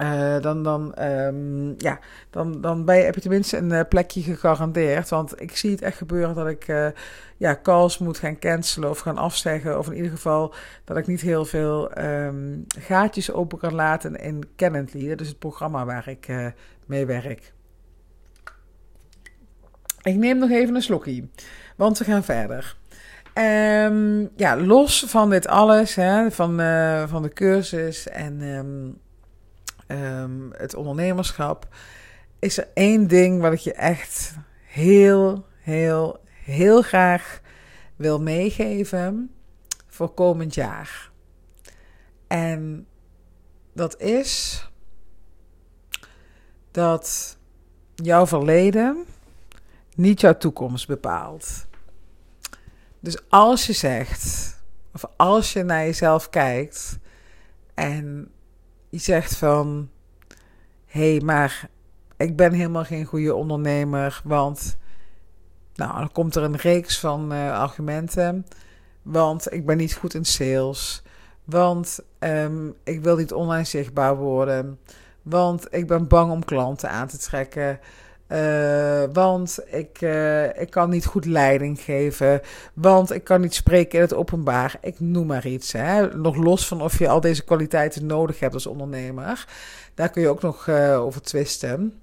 uh, 0.03 0.41
dan, 0.41 0.63
dan, 0.63 1.03
um, 1.03 1.75
ja, 1.77 1.99
dan, 2.31 2.61
dan 2.61 2.85
ben 2.85 2.97
je, 2.97 3.03
heb 3.03 3.15
je 3.15 3.21
tenminste 3.21 3.57
een 3.57 3.71
uh, 3.71 3.81
plekje 3.89 4.23
gegarandeerd. 4.23 5.09
Want 5.09 5.41
ik 5.41 5.57
zie 5.57 5.71
het 5.71 5.83
echt 5.83 5.97
gebeuren 5.97 6.35
dat 6.35 6.49
ik 6.49 6.93
ja, 7.37 7.59
calls 7.63 7.99
moet 7.99 8.19
gaan 8.19 8.39
cancelen 8.39 8.91
of 8.91 8.99
gaan 8.99 9.19
afzeggen. 9.19 9.79
Of 9.79 9.87
in 9.87 9.97
ieder 9.97 10.11
geval 10.11 10.55
dat 10.85 10.97
ik 10.97 11.07
niet 11.07 11.21
heel 11.21 11.45
veel 11.45 11.99
um, 11.99 12.65
gaatjes 12.79 13.33
open 13.33 13.59
kan 13.59 13.75
laten 13.75 14.17
in 14.17 14.49
Calendly. 14.57 15.09
Dat 15.09 15.21
is 15.21 15.29
het 15.29 15.39
programma 15.39 15.85
waar 15.85 16.09
ik 16.09 16.29
mee 16.87 17.07
werk. 17.07 17.53
Ik 20.03 20.17
neem 20.17 20.39
nog 20.39 20.51
even 20.51 20.75
een 20.75 20.83
slokje, 20.83 21.29
want 21.77 21.99
we 21.99 22.05
gaan 22.05 22.25
verder. 22.25 22.77
Um, 23.35 24.31
ja, 24.37 24.57
los 24.57 25.05
van 25.07 25.31
dit 25.31 25.47
alles, 25.47 25.95
hè, 25.95 26.31
van, 26.31 26.61
uh, 26.61 27.09
van 27.09 27.23
de 27.23 27.33
cursus 27.33 28.09
en 28.09 28.41
um, 28.43 28.99
um, 29.89 30.53
het 30.57 30.75
ondernemerschap, 30.75 31.69
is 32.39 32.59
er 32.59 32.69
één 32.75 33.07
ding 33.07 33.41
wat 33.41 33.53
ik 33.53 33.59
je 33.59 33.73
echt 33.73 34.35
heel, 34.65 35.47
heel, 35.59 36.21
heel 36.45 36.83
graag 36.83 37.41
wil 37.97 38.21
meegeven 38.21 39.31
voor 39.87 40.09
komend 40.09 40.55
jaar. 40.55 41.11
En 42.27 42.87
dat 43.73 44.01
is 44.01 44.63
dat 46.71 47.37
jouw 47.95 48.27
verleden 48.27 49.07
niet 49.99 50.21
jouw 50.21 50.37
toekomst 50.37 50.87
bepaalt. 50.87 51.67
Dus 53.01 53.19
als 53.29 53.67
je 53.67 53.73
zegt, 53.73 54.57
of 54.95 55.05
als 55.17 55.53
je 55.53 55.63
naar 55.63 55.85
jezelf 55.85 56.31
kijkt 56.31 56.99
en 57.75 58.31
je 58.89 58.99
zegt 58.99 59.37
van, 59.37 59.91
hé, 60.87 61.11
hey, 61.11 61.21
maar 61.21 61.69
ik 62.17 62.37
ben 62.37 62.53
helemaal 62.53 62.85
geen 62.85 63.05
goede 63.05 63.35
ondernemer, 63.35 64.21
want, 64.25 64.77
nou, 65.75 65.99
dan 65.99 66.13
komt 66.13 66.35
er 66.35 66.43
een 66.43 66.57
reeks 66.57 67.01
van 67.01 67.33
uh, 67.33 67.59
argumenten, 67.59 68.47
want 69.03 69.53
ik 69.53 69.67
ben 69.67 69.77
niet 69.77 69.95
goed 69.95 70.15
in 70.15 70.25
sales, 70.25 71.03
want 71.45 72.01
um, 72.19 72.75
ik 72.85 73.03
wil 73.03 73.17
niet 73.17 73.33
online 73.33 73.65
zichtbaar 73.65 74.17
worden, 74.17 74.79
want 75.23 75.75
ik 75.75 75.87
ben 75.87 76.09
bang 76.09 76.33
om 76.33 76.45
klanten 76.45 76.91
aan 76.91 77.09
te 77.09 77.19
trekken. 77.19 77.81
Uh, 78.29 79.03
want 79.13 79.59
ik, 79.67 80.01
uh, 80.01 80.61
ik 80.61 80.71
kan 80.71 80.91
niet 80.91 81.07
goed 81.07 81.25
leiding 81.25 81.81
geven. 81.81 82.41
Want 82.75 83.13
ik 83.13 83.25
kan 83.25 83.41
niet 83.41 83.55
spreken 83.55 83.99
in 83.99 84.05
het 84.05 84.15
openbaar. 84.15 84.77
Ik 84.81 85.01
noem 85.01 85.27
maar 85.27 85.47
iets. 85.47 85.73
Hè. 85.73 86.17
Nog 86.17 86.37
los 86.37 86.67
van 86.69 86.83
of 86.83 86.99
je 86.99 87.09
al 87.09 87.21
deze 87.21 87.45
kwaliteiten 87.45 88.07
nodig 88.07 88.41
hebt 88.41 88.55
als 88.55 88.67
ondernemer. 88.67 89.47
Daar 89.95 90.11
kun 90.11 90.23
je 90.23 90.29
ook 90.29 90.43
nog 90.43 90.67
uh, 90.67 91.01
over 91.01 91.23
twisten. 91.23 92.01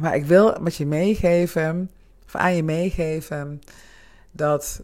Maar 0.00 0.14
ik 0.14 0.24
wil 0.24 0.56
met 0.60 0.76
je 0.76 0.86
meegeven, 0.86 1.90
of 2.26 2.34
aan 2.34 2.56
je 2.56 2.62
meegeven, 2.62 3.60
dat 4.30 4.82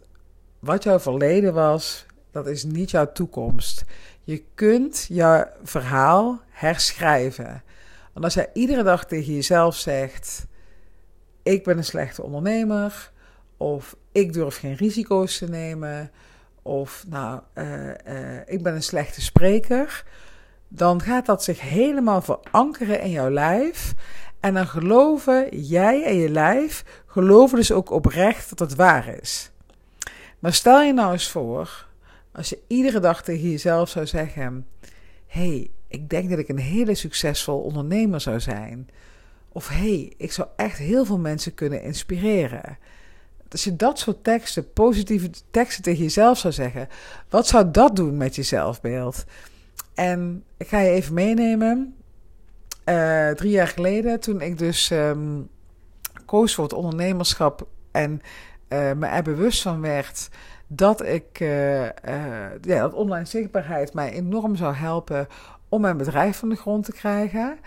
wat 0.59 0.83
jouw 0.83 0.99
verleden 0.99 1.53
was, 1.53 2.05
dat 2.31 2.47
is 2.47 2.63
niet 2.63 2.91
jouw 2.91 3.11
toekomst. 3.11 3.83
Je 4.23 4.43
kunt 4.55 5.05
jouw 5.09 5.45
verhaal 5.63 6.41
herschrijven. 6.49 7.63
Want 8.13 8.25
als 8.25 8.33
jij 8.33 8.49
iedere 8.53 8.83
dag 8.83 9.05
tegen 9.05 9.33
jezelf 9.33 9.75
zegt: 9.75 10.45
Ik 11.43 11.63
ben 11.63 11.77
een 11.77 11.83
slechte 11.83 12.23
ondernemer, 12.23 13.11
of 13.57 13.95
ik 14.11 14.33
durf 14.33 14.57
geen 14.57 14.75
risico's 14.75 15.37
te 15.37 15.49
nemen, 15.49 16.11
of 16.61 17.05
nou, 17.07 17.41
uh, 17.55 17.87
uh, 17.87 17.93
ik 18.45 18.63
ben 18.63 18.75
een 18.75 18.83
slechte 18.83 19.21
spreker, 19.21 20.03
dan 20.67 21.01
gaat 21.01 21.25
dat 21.25 21.43
zich 21.43 21.61
helemaal 21.61 22.21
verankeren 22.21 23.01
in 23.01 23.09
jouw 23.09 23.29
lijf. 23.29 23.93
En 24.39 24.53
dan 24.53 24.67
geloven 24.67 25.59
jij 25.59 26.03
en 26.03 26.15
je 26.15 26.29
lijf, 26.29 26.83
geloven 27.05 27.57
dus 27.57 27.71
ook 27.71 27.89
oprecht 27.89 28.49
dat 28.49 28.59
het 28.59 28.75
waar 28.75 29.07
is. 29.21 29.51
Maar 30.39 30.53
stel 30.53 30.81
je 30.81 30.93
nou 30.93 31.11
eens 31.11 31.29
voor, 31.29 31.87
als 32.31 32.49
je 32.49 32.59
iedere 32.67 32.99
dag 32.99 33.23
tegen 33.23 33.49
jezelf 33.49 33.89
zou 33.89 34.05
zeggen: 34.05 34.67
hey, 35.27 35.69
ik 35.87 36.09
denk 36.09 36.29
dat 36.29 36.39
ik 36.39 36.49
een 36.49 36.57
hele 36.57 36.95
succesvol 36.95 37.59
ondernemer 37.59 38.21
zou 38.21 38.39
zijn. 38.39 38.89
Of 39.53 39.67
hey, 39.67 40.13
ik 40.17 40.31
zou 40.31 40.47
echt 40.55 40.77
heel 40.77 41.05
veel 41.05 41.17
mensen 41.17 41.53
kunnen 41.53 41.81
inspireren. 41.81 42.77
Als 43.49 43.63
je 43.63 43.75
dat 43.75 43.99
soort 43.99 44.23
teksten, 44.23 44.73
positieve 44.73 45.29
teksten 45.51 45.83
tegen 45.83 46.03
jezelf 46.03 46.37
zou 46.37 46.53
zeggen, 46.53 46.87
wat 47.29 47.47
zou 47.47 47.71
dat 47.71 47.95
doen 47.95 48.17
met 48.17 48.35
je 48.35 48.43
zelfbeeld? 48.43 49.25
En 49.93 50.43
ik 50.57 50.67
ga 50.67 50.79
je 50.79 50.89
even 50.89 51.13
meenemen. 51.13 51.95
Uh, 52.85 53.29
drie 53.29 53.51
jaar 53.51 53.67
geleden, 53.67 54.19
toen 54.19 54.41
ik 54.41 54.57
dus 54.57 54.89
um, 54.89 55.49
koos 56.25 56.55
voor 56.55 56.63
het 56.63 56.73
ondernemerschap 56.73 57.67
en 57.91 58.21
uh, 58.69 58.91
me 58.91 59.05
er 59.05 59.23
bewust 59.23 59.61
van 59.61 59.81
werd 59.81 60.29
dat 60.67 61.05
ik 61.05 61.39
uh, 61.39 61.85
ja, 62.61 62.79
dat 62.81 62.93
online 62.93 63.25
zichtbaarheid 63.25 63.93
mij 63.93 64.11
enorm 64.11 64.55
zou 64.55 64.73
helpen 64.73 65.27
om 65.69 65.81
mijn 65.81 65.97
bedrijf 65.97 66.37
van 66.37 66.49
de 66.49 66.55
grond 66.55 66.85
te 66.85 66.91
krijgen. 66.91 67.57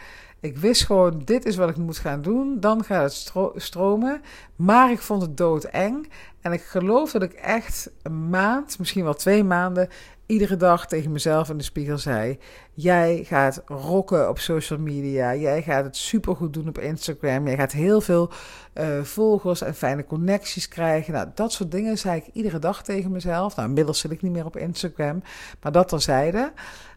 Ik 0.47 0.59
wist 0.59 0.85
gewoon, 0.85 1.23
dit 1.25 1.45
is 1.45 1.57
wat 1.57 1.69
ik 1.69 1.77
moet 1.77 1.99
gaan 1.99 2.23
doen. 2.23 2.61
Dan 2.61 2.85
gaat 2.85 3.03
het 3.03 3.13
stro 3.13 3.53
stromen. 3.57 4.21
Maar 4.57 4.91
ik 4.91 4.99
vond 4.99 5.23
het 5.23 5.37
doodeng. 5.37 6.09
En 6.41 6.53
ik 6.53 6.63
geloof 6.63 7.11
dat 7.11 7.23
ik 7.23 7.33
echt 7.33 7.91
een 8.03 8.29
maand, 8.29 8.79
misschien 8.79 9.05
wel 9.05 9.15
twee 9.15 9.45
maanden, 9.45 9.89
iedere 10.27 10.57
dag 10.57 10.87
tegen 10.87 11.13
mezelf 11.13 11.49
in 11.49 11.57
de 11.57 11.65
spiegel 11.65 11.99
zei: 11.99 12.39
Jij 12.73 13.25
gaat 13.25 13.63
rocken 13.67 14.29
op 14.29 14.39
social 14.39 14.79
media. 14.79 15.35
Jij 15.35 15.63
gaat 15.63 15.85
het 15.85 15.97
supergoed 15.97 16.53
doen 16.53 16.69
op 16.69 16.79
Instagram. 16.79 17.47
Jij 17.47 17.57
gaat 17.57 17.73
heel 17.73 18.01
veel 18.01 18.31
uh, 18.75 19.03
volgers 19.03 19.61
en 19.61 19.75
fijne 19.75 20.05
connecties 20.05 20.69
krijgen. 20.69 21.13
Nou, 21.13 21.29
dat 21.35 21.53
soort 21.53 21.71
dingen 21.71 21.99
zei 21.99 22.17
ik 22.17 22.27
iedere 22.33 22.59
dag 22.59 22.83
tegen 22.83 23.11
mezelf. 23.11 23.57
Nou, 23.57 23.69
inmiddels 23.69 23.99
zit 23.99 24.11
ik 24.11 24.23
niet 24.23 24.33
meer 24.33 24.45
op 24.45 24.57
Instagram, 24.57 25.23
maar 25.63 25.73
dat 25.73 25.89
terzijde. 25.89 26.53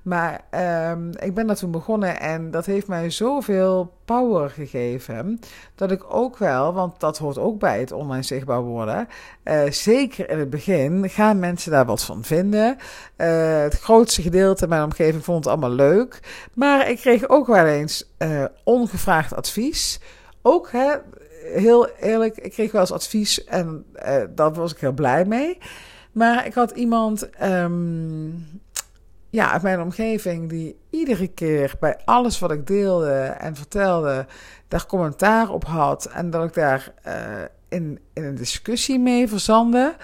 Maar 0.09 0.41
um, 0.91 1.11
ik 1.19 1.33
ben 1.33 1.47
daar 1.47 1.55
toen 1.55 1.71
begonnen 1.71 2.19
en 2.19 2.51
dat 2.51 2.65
heeft 2.65 2.87
mij 2.87 3.09
zoveel 3.09 3.93
power 4.05 4.49
gegeven. 4.49 5.39
Dat 5.75 5.91
ik 5.91 6.13
ook 6.13 6.37
wel, 6.37 6.73
want 6.73 6.99
dat 6.99 7.17
hoort 7.17 7.37
ook 7.37 7.59
bij 7.59 7.79
het 7.79 7.91
online 7.91 8.23
zichtbaar 8.23 8.61
worden. 8.61 9.07
Uh, 9.43 9.69
zeker 9.69 10.29
in 10.29 10.39
het 10.39 10.49
begin 10.49 11.09
gaan 11.09 11.39
mensen 11.39 11.71
daar 11.71 11.85
wat 11.85 12.03
van 12.03 12.23
vinden. 12.23 12.77
Uh, 13.17 13.61
het 13.61 13.79
grootste 13.79 14.21
gedeelte 14.21 14.63
in 14.63 14.69
mijn 14.69 14.83
omgeving 14.83 15.23
vond 15.23 15.43
het 15.43 15.53
allemaal 15.53 15.75
leuk. 15.75 16.19
Maar 16.53 16.89
ik 16.89 16.97
kreeg 16.97 17.29
ook 17.29 17.47
wel 17.47 17.65
eens 17.65 18.13
uh, 18.17 18.45
ongevraagd 18.63 19.35
advies. 19.35 19.99
Ook 20.41 20.71
hè, 20.71 20.95
heel 21.53 21.87
eerlijk, 21.87 22.37
ik 22.37 22.51
kreeg 22.51 22.71
wel 22.71 22.81
eens 22.81 22.91
advies 22.91 23.43
en 23.43 23.85
daar 24.35 24.53
was 24.53 24.71
ik 24.71 24.79
heel 24.79 24.91
blij 24.91 25.25
mee. 25.25 25.57
Maar 26.11 26.45
ik 26.45 26.53
had 26.53 26.71
iemand. 26.71 27.29
Um, 27.43 28.61
ja, 29.29 29.51
uit 29.51 29.61
mijn 29.61 29.81
omgeving 29.81 30.49
die 30.49 30.77
iedere 30.89 31.27
keer 31.27 31.73
bij 31.79 31.97
alles 32.05 32.39
wat 32.39 32.51
ik 32.51 32.67
deelde 32.67 33.13
en 33.19 33.55
vertelde, 33.55 34.25
daar 34.67 34.85
commentaar 34.85 35.49
op 35.49 35.65
had. 35.65 36.05
En 36.05 36.29
dat 36.29 36.43
ik 36.43 36.53
daar 36.53 36.93
uh, 37.07 37.13
in, 37.69 37.99
in 38.13 38.23
een 38.23 38.35
discussie 38.35 38.99
mee 38.99 39.27
verzande. 39.27 39.95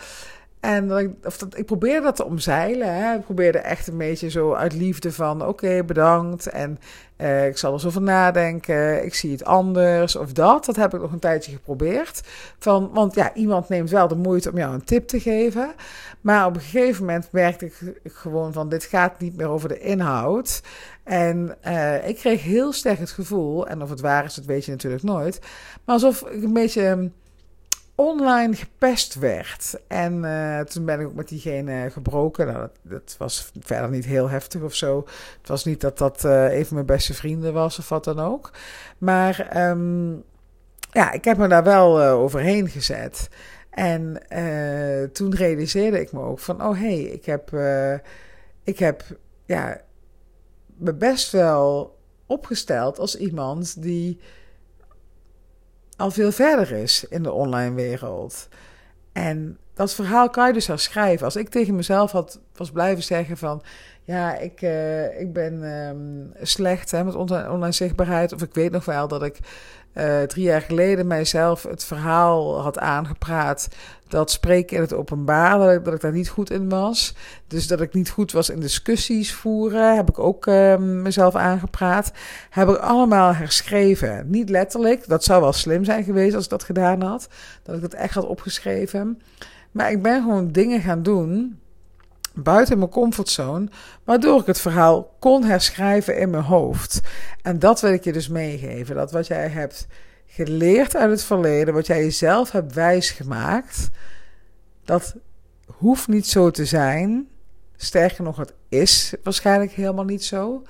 En 0.65 1.15
of 1.23 1.37
dat, 1.37 1.57
ik 1.57 1.65
probeerde 1.65 2.01
dat 2.01 2.15
te 2.15 2.25
omzeilen. 2.25 2.93
Hè. 2.93 3.15
Ik 3.15 3.23
probeerde 3.23 3.57
echt 3.57 3.87
een 3.87 3.97
beetje 3.97 4.29
zo 4.29 4.53
uit 4.53 4.73
liefde 4.73 5.11
van: 5.11 5.45
oké, 5.45 5.83
bedankt. 5.83 6.47
En 6.47 6.79
uh, 7.17 7.47
ik 7.47 7.57
zal 7.57 7.73
er 7.73 7.79
zo 7.79 7.87
over 7.87 8.01
nadenken. 8.01 9.05
Ik 9.05 9.13
zie 9.13 9.31
het 9.31 9.43
anders 9.43 10.15
of 10.15 10.33
dat. 10.33 10.65
Dat 10.65 10.75
heb 10.75 10.93
ik 10.93 11.01
nog 11.01 11.11
een 11.11 11.19
tijdje 11.19 11.51
geprobeerd. 11.51 12.21
Van, 12.59 12.89
want 12.93 13.15
ja, 13.15 13.33
iemand 13.33 13.69
neemt 13.69 13.89
wel 13.89 14.07
de 14.07 14.15
moeite 14.15 14.51
om 14.51 14.57
jou 14.57 14.73
een 14.73 14.83
tip 14.83 15.07
te 15.07 15.19
geven. 15.19 15.73
Maar 16.21 16.45
op 16.45 16.55
een 16.55 16.61
gegeven 16.61 17.05
moment 17.05 17.27
merkte 17.31 17.65
ik 17.65 17.73
gewoon 18.03 18.53
van: 18.53 18.69
dit 18.69 18.83
gaat 18.83 19.19
niet 19.19 19.37
meer 19.37 19.49
over 19.49 19.69
de 19.69 19.79
inhoud. 19.79 20.61
En 21.03 21.55
uh, 21.67 22.07
ik 22.07 22.15
kreeg 22.15 22.43
heel 22.43 22.73
sterk 22.73 22.99
het 22.99 23.11
gevoel, 23.11 23.67
en 23.67 23.81
of 23.81 23.89
het 23.89 24.01
waar 24.01 24.25
is, 24.25 24.33
dat 24.33 24.45
weet 24.45 24.65
je 24.65 24.71
natuurlijk 24.71 25.03
nooit. 25.03 25.39
Maar 25.85 25.95
alsof 25.95 26.21
ik 26.21 26.43
een 26.43 26.53
beetje 26.53 27.11
online 27.95 28.55
gepest 28.55 29.15
werd. 29.15 29.79
En 29.87 30.23
uh, 30.23 30.59
toen 30.59 30.85
ben 30.85 30.99
ik 30.99 31.07
ook 31.07 31.15
met 31.15 31.27
diegene 31.27 31.89
gebroken. 31.89 32.47
Nou, 32.47 32.59
dat, 32.59 32.71
dat, 32.81 33.15
was 33.17 33.51
verder 33.59 33.89
niet 33.89 34.05
heel 34.05 34.29
heftig 34.29 34.61
of 34.61 34.75
zo. 34.75 35.05
Het 35.39 35.47
was 35.47 35.65
niet 35.65 35.81
dat 35.81 35.97
dat 35.97 36.23
uh, 36.23 36.51
even 36.51 36.73
mijn 36.73 36.85
beste 36.85 37.13
vrienden 37.13 37.53
was 37.53 37.79
of 37.79 37.89
wat 37.89 38.03
dan 38.03 38.19
ook. 38.19 38.51
Maar 38.97 39.67
um, 39.69 40.23
ja, 40.91 41.11
ik 41.11 41.25
heb 41.25 41.37
me 41.37 41.47
daar 41.47 41.63
wel 41.63 42.01
uh, 42.01 42.13
overheen 42.13 42.69
gezet. 42.69 43.29
En 43.69 44.21
toen 45.13 45.35
realiseerde 45.35 45.99
ik 45.99 46.11
me 46.11 46.19
ook 46.19 46.39
van, 46.39 46.63
oh 46.63 46.79
hey, 46.79 47.01
ik 47.01 47.25
heb, 47.25 47.51
ik 48.63 48.79
heb 48.79 49.03
ja, 49.45 49.81
me 50.77 50.93
best 50.93 51.31
wel 51.31 51.97
opgesteld 52.25 52.99
als 52.99 53.17
iemand 53.17 53.81
die 53.81 54.19
al 55.95 56.11
veel 56.11 56.31
verder 56.31 56.71
is 56.71 57.05
in 57.09 57.23
de 57.23 57.31
online 57.31 57.75
wereld. 57.75 58.47
En 59.11 59.57
dat 59.73 59.93
verhaal 59.93 60.29
kan 60.29 60.47
je 60.47 60.53
dus 60.53 60.67
herschrijven. 60.67 61.25
Als 61.25 61.35
ik 61.35 61.49
tegen 61.49 61.75
mezelf 61.75 62.11
had, 62.11 62.39
was 62.55 62.71
blijven 62.71 63.03
zeggen 63.03 63.37
van... 63.37 63.61
ja, 64.03 64.37
ik, 64.37 64.61
uh, 64.61 65.19
ik 65.19 65.33
ben 65.33 65.63
um, 65.63 66.33
slecht 66.41 66.91
hè, 66.91 67.03
met 67.03 67.15
online 67.15 67.71
zichtbaarheid... 67.71 68.33
of 68.33 68.41
ik 68.41 68.53
weet 68.53 68.71
nog 68.71 68.85
wel 68.85 69.07
dat 69.07 69.23
ik 69.23 69.39
uh, 69.97 70.21
drie 70.21 70.43
jaar 70.43 70.61
geleden 70.61 71.07
mijzelf 71.07 71.63
het 71.63 71.83
verhaal 71.83 72.61
had 72.61 72.79
aangepraat 72.79 73.67
dat 74.07 74.31
spreken 74.31 74.75
in 74.75 74.81
het 74.81 74.93
openbaar, 74.93 75.59
dat 75.59 75.71
ik, 75.71 75.85
dat 75.85 76.01
daar 76.01 76.11
niet 76.11 76.29
goed 76.29 76.49
in 76.49 76.69
was. 76.69 77.15
Dus 77.47 77.67
dat 77.67 77.81
ik 77.81 77.93
niet 77.93 78.09
goed 78.09 78.31
was 78.31 78.49
in 78.49 78.59
discussies 78.59 79.33
voeren, 79.33 79.95
heb 79.95 80.09
ik 80.09 80.19
ook 80.19 80.45
uh, 80.45 80.77
mezelf 80.77 81.35
aangepraat. 81.35 82.11
Heb 82.49 82.69
ik 82.69 82.77
allemaal 82.77 83.33
herschreven. 83.33 84.29
Niet 84.29 84.49
letterlijk, 84.49 85.07
dat 85.07 85.23
zou 85.23 85.41
wel 85.41 85.53
slim 85.53 85.83
zijn 85.83 86.03
geweest 86.03 86.35
als 86.35 86.43
ik 86.43 86.49
dat 86.49 86.63
gedaan 86.63 87.01
had. 87.01 87.27
Dat 87.63 87.75
ik 87.75 87.81
het 87.81 87.93
echt 87.93 88.13
had 88.13 88.25
opgeschreven. 88.25 89.21
Maar 89.71 89.91
ik 89.91 90.01
ben 90.01 90.21
gewoon 90.21 90.51
dingen 90.51 90.81
gaan 90.81 91.03
doen 91.03 91.59
buiten 92.35 92.77
mijn 92.77 92.89
comfortzone, 92.89 93.67
waardoor 94.03 94.39
ik 94.39 94.45
het 94.45 94.59
verhaal 94.59 95.15
kon 95.19 95.43
herschrijven 95.43 96.17
in 96.17 96.29
mijn 96.29 96.43
hoofd. 96.43 97.01
En 97.41 97.59
dat 97.59 97.81
wil 97.81 97.93
ik 97.93 98.03
je 98.03 98.13
dus 98.13 98.27
meegeven. 98.27 98.95
Dat 98.95 99.11
wat 99.11 99.27
jij 99.27 99.47
hebt 99.47 99.87
geleerd 100.25 100.95
uit 100.95 101.09
het 101.09 101.23
verleden, 101.23 101.73
wat 101.73 101.87
jij 101.87 102.03
jezelf 102.03 102.51
hebt 102.51 102.73
wijsgemaakt, 102.73 103.89
dat 104.83 105.15
hoeft 105.65 106.07
niet 106.07 106.27
zo 106.27 106.51
te 106.51 106.65
zijn. 106.65 107.27
Sterker 107.75 108.23
nog, 108.23 108.37
het 108.37 108.53
is 108.69 109.13
waarschijnlijk 109.23 109.71
helemaal 109.71 110.05
niet 110.05 110.23
zo. 110.23 110.63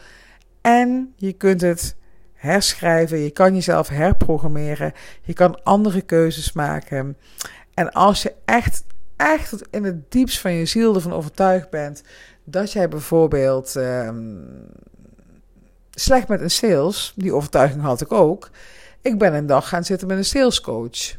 En 0.61 1.13
je 1.15 1.33
kunt 1.33 1.61
het 1.61 1.95
herschrijven, 2.33 3.19
je 3.19 3.29
kan 3.29 3.53
jezelf 3.53 3.89
herprogrammeren, 3.89 4.93
je 5.21 5.33
kan 5.33 5.63
andere 5.63 6.01
keuzes 6.01 6.51
maken. 6.53 7.17
En 7.73 7.91
als 7.91 8.21
je 8.21 8.33
echt 8.45 8.83
echt 9.17 9.61
in 9.69 9.83
het 9.83 10.11
diepst 10.11 10.39
van 10.39 10.53
je 10.53 10.65
ziel 10.65 10.95
ervan 10.95 11.13
overtuigd 11.13 11.69
bent 11.69 12.03
dat 12.43 12.71
jij 12.71 12.89
bijvoorbeeld 12.89 13.75
um, 13.75 14.47
slecht 15.91 16.27
met 16.27 16.41
een 16.41 16.51
sales, 16.51 17.13
die 17.15 17.33
overtuiging 17.33 17.81
had 17.81 18.01
ik 18.01 18.11
ook. 18.11 18.49
Ik 19.01 19.17
ben 19.17 19.33
een 19.33 19.45
dag 19.45 19.67
gaan 19.69 19.83
zitten 19.83 20.07
met 20.07 20.17
een 20.17 20.25
salescoach. 20.25 21.17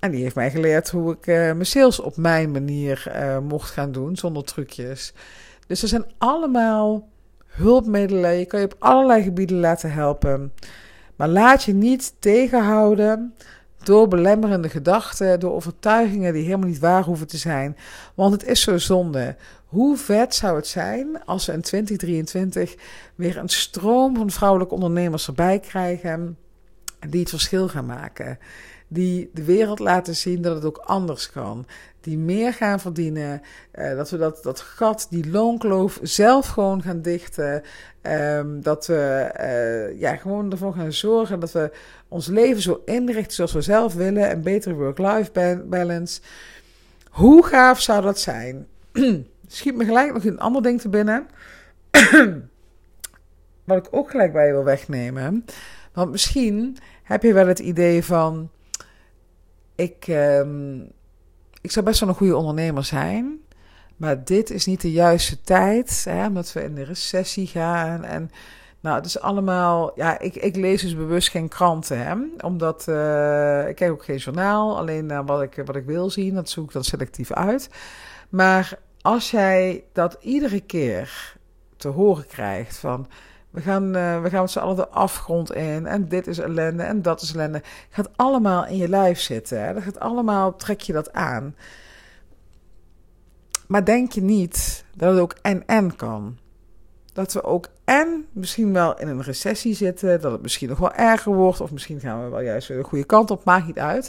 En 0.00 0.10
die 0.10 0.22
heeft 0.22 0.34
mij 0.34 0.50
geleerd 0.50 0.90
hoe 0.90 1.12
ik 1.12 1.26
uh, 1.26 1.36
mijn 1.36 1.66
sales 1.66 2.00
op 2.00 2.16
mijn 2.16 2.50
manier 2.50 3.12
uh, 3.16 3.38
mocht 3.38 3.70
gaan 3.70 3.92
doen, 3.92 4.16
zonder 4.16 4.44
trucjes. 4.44 5.12
Dus 5.66 5.82
er 5.82 5.88
zijn 5.88 6.06
allemaal 6.18 7.08
hulpmiddelen. 7.46 8.38
Je 8.38 8.46
kan 8.46 8.60
je 8.60 8.66
op 8.66 8.76
allerlei 8.78 9.22
gebieden 9.22 9.58
laten 9.58 9.92
helpen. 9.92 10.52
Maar 11.16 11.28
laat 11.28 11.64
je 11.64 11.72
niet 11.72 12.14
tegenhouden 12.18 13.34
door 13.86 14.08
belemmerende 14.08 14.68
gedachten, 14.68 15.40
door 15.40 15.52
overtuigingen 15.52 16.32
die 16.32 16.44
helemaal 16.44 16.68
niet 16.68 16.78
waar 16.78 17.04
hoeven 17.04 17.26
te 17.26 17.36
zijn. 17.36 17.76
Want 18.14 18.32
het 18.32 18.44
is 18.44 18.60
zo 18.60 18.78
zonde. 18.78 19.36
Hoe 19.66 19.96
vet 19.96 20.34
zou 20.34 20.56
het 20.56 20.66
zijn 20.66 21.24
als 21.24 21.46
we 21.46 21.52
in 21.52 21.60
2023 21.60 22.74
weer 23.14 23.36
een 23.36 23.48
stroom 23.48 24.16
van 24.16 24.30
vrouwelijke 24.30 24.74
ondernemers 24.74 25.26
erbij 25.26 25.58
krijgen 25.58 26.38
die 27.08 27.20
het 27.20 27.28
verschil 27.28 27.68
gaan 27.68 27.86
maken? 27.86 28.38
die 28.88 29.30
de 29.34 29.44
wereld 29.44 29.78
laten 29.78 30.16
zien 30.16 30.42
dat 30.42 30.54
het 30.54 30.64
ook 30.64 30.76
anders 30.76 31.30
kan. 31.30 31.66
Die 32.06 32.18
meer 32.18 32.52
gaan 32.52 32.80
verdienen. 32.80 33.42
Uh, 33.74 33.96
dat 33.96 34.10
we 34.10 34.16
dat, 34.16 34.42
dat 34.42 34.60
gat, 34.60 35.06
die 35.10 35.30
loonkloof 35.30 35.98
zelf 36.02 36.46
gewoon 36.46 36.82
gaan 36.82 37.02
dichten. 37.02 37.62
Um, 38.02 38.62
dat 38.62 38.86
we 38.86 39.30
uh, 39.40 40.00
ja, 40.00 40.16
gewoon 40.16 40.50
ervoor 40.50 40.74
gaan 40.74 40.92
zorgen 40.92 41.40
dat 41.40 41.52
we 41.52 41.70
ons 42.08 42.26
leven 42.26 42.62
zo 42.62 42.82
inrichten 42.84 43.34
zoals 43.34 43.52
we 43.52 43.60
zelf 43.60 43.94
willen. 43.94 44.30
Een 44.30 44.42
betere 44.42 44.74
work-life 44.74 45.62
balance. 45.64 46.20
Hoe 47.10 47.46
gaaf 47.46 47.80
zou 47.80 48.02
dat 48.02 48.18
zijn? 48.18 48.66
Schiet 49.46 49.76
me 49.76 49.84
gelijk 49.84 50.12
nog 50.12 50.24
een 50.24 50.40
ander 50.40 50.62
ding 50.62 50.80
te 50.80 50.88
binnen. 50.88 51.26
Wat 53.64 53.86
ik 53.86 53.88
ook 53.90 54.10
gelijk 54.10 54.32
bij 54.32 54.46
je 54.46 54.52
wil 54.52 54.64
wegnemen. 54.64 55.44
Want 55.92 56.10
misschien 56.10 56.76
heb 57.02 57.22
je 57.22 57.32
wel 57.32 57.46
het 57.46 57.58
idee 57.58 58.04
van. 58.04 58.50
Ik, 59.74 60.06
um, 60.08 60.90
ik 61.66 61.72
zou 61.72 61.84
best 61.84 62.00
wel 62.00 62.08
een 62.08 62.14
goede 62.14 62.36
ondernemer 62.36 62.84
zijn. 62.84 63.38
Maar 63.96 64.24
dit 64.24 64.50
is 64.50 64.66
niet 64.66 64.80
de 64.80 64.92
juiste 64.92 65.40
tijd. 65.40 66.04
Hè, 66.08 66.26
omdat 66.26 66.52
we 66.52 66.62
in 66.62 66.74
de 66.74 66.84
recessie 66.84 67.46
gaan. 67.46 68.04
En 68.04 68.30
nou, 68.80 68.96
het 68.96 69.06
is 69.06 69.20
allemaal. 69.20 69.92
Ja, 69.94 70.18
ik, 70.18 70.34
ik 70.34 70.56
lees 70.56 70.82
dus 70.82 70.96
bewust 70.96 71.30
geen 71.30 71.48
kranten. 71.48 72.06
Hè, 72.06 72.14
omdat 72.40 72.86
uh, 72.88 73.68
ik 73.68 73.74
kijk 73.76 73.90
ook 73.90 74.04
geen 74.04 74.16
journaal. 74.16 74.78
Alleen 74.78 75.06
naar 75.06 75.24
wat 75.24 75.42
ik, 75.42 75.62
wat 75.64 75.76
ik 75.76 75.84
wil 75.84 76.10
zien. 76.10 76.34
Dat 76.34 76.48
zoek 76.48 76.66
ik 76.66 76.72
dan 76.72 76.84
selectief 76.84 77.32
uit. 77.32 77.70
Maar 78.28 78.78
als 79.00 79.30
jij 79.30 79.84
dat 79.92 80.16
iedere 80.20 80.60
keer 80.60 81.34
te 81.76 81.88
horen 81.88 82.26
krijgt 82.26 82.76
van 82.76 83.08
we 83.56 83.62
gaan, 83.62 83.96
uh, 83.96 84.22
we 84.22 84.30
gaan 84.30 84.40
met 84.40 84.50
z'n 84.50 84.58
allen 84.58 84.76
de 84.76 84.88
afgrond 84.88 85.52
in. 85.52 85.86
En 85.86 86.08
dit 86.08 86.26
is 86.26 86.38
ellende 86.38 86.82
en 86.82 87.02
dat 87.02 87.22
is 87.22 87.32
ellende. 87.32 87.58
Het 87.58 87.64
gaat 87.90 88.10
allemaal 88.16 88.66
in 88.66 88.76
je 88.76 88.88
lijf 88.88 89.20
zitten. 89.20 89.64
Hè? 89.64 89.74
Dat 89.74 89.82
gaat 89.82 90.00
allemaal, 90.00 90.56
trek 90.56 90.80
je 90.80 90.92
dat 90.92 91.12
aan. 91.12 91.54
Maar 93.66 93.84
denk 93.84 94.12
je 94.12 94.22
niet 94.22 94.84
dat 94.94 95.10
het 95.10 95.20
ook 95.20 95.34
en-en 95.42 95.96
kan? 95.96 96.38
Dat 97.12 97.32
we 97.32 97.44
ook 97.44 97.68
en 97.84 98.26
misschien 98.32 98.72
wel 98.72 98.98
in 98.98 99.08
een 99.08 99.22
recessie 99.22 99.74
zitten. 99.74 100.20
Dat 100.20 100.32
het 100.32 100.42
misschien 100.42 100.68
nog 100.68 100.78
wel 100.78 100.92
erger 100.92 101.34
wordt. 101.34 101.60
Of 101.60 101.72
misschien 101.72 102.00
gaan 102.00 102.24
we 102.24 102.30
wel 102.30 102.40
juist 102.40 102.68
de 102.68 102.82
goede 102.82 103.04
kant 103.04 103.30
op. 103.30 103.44
Maakt 103.44 103.66
niet 103.66 103.78
uit. 103.78 104.08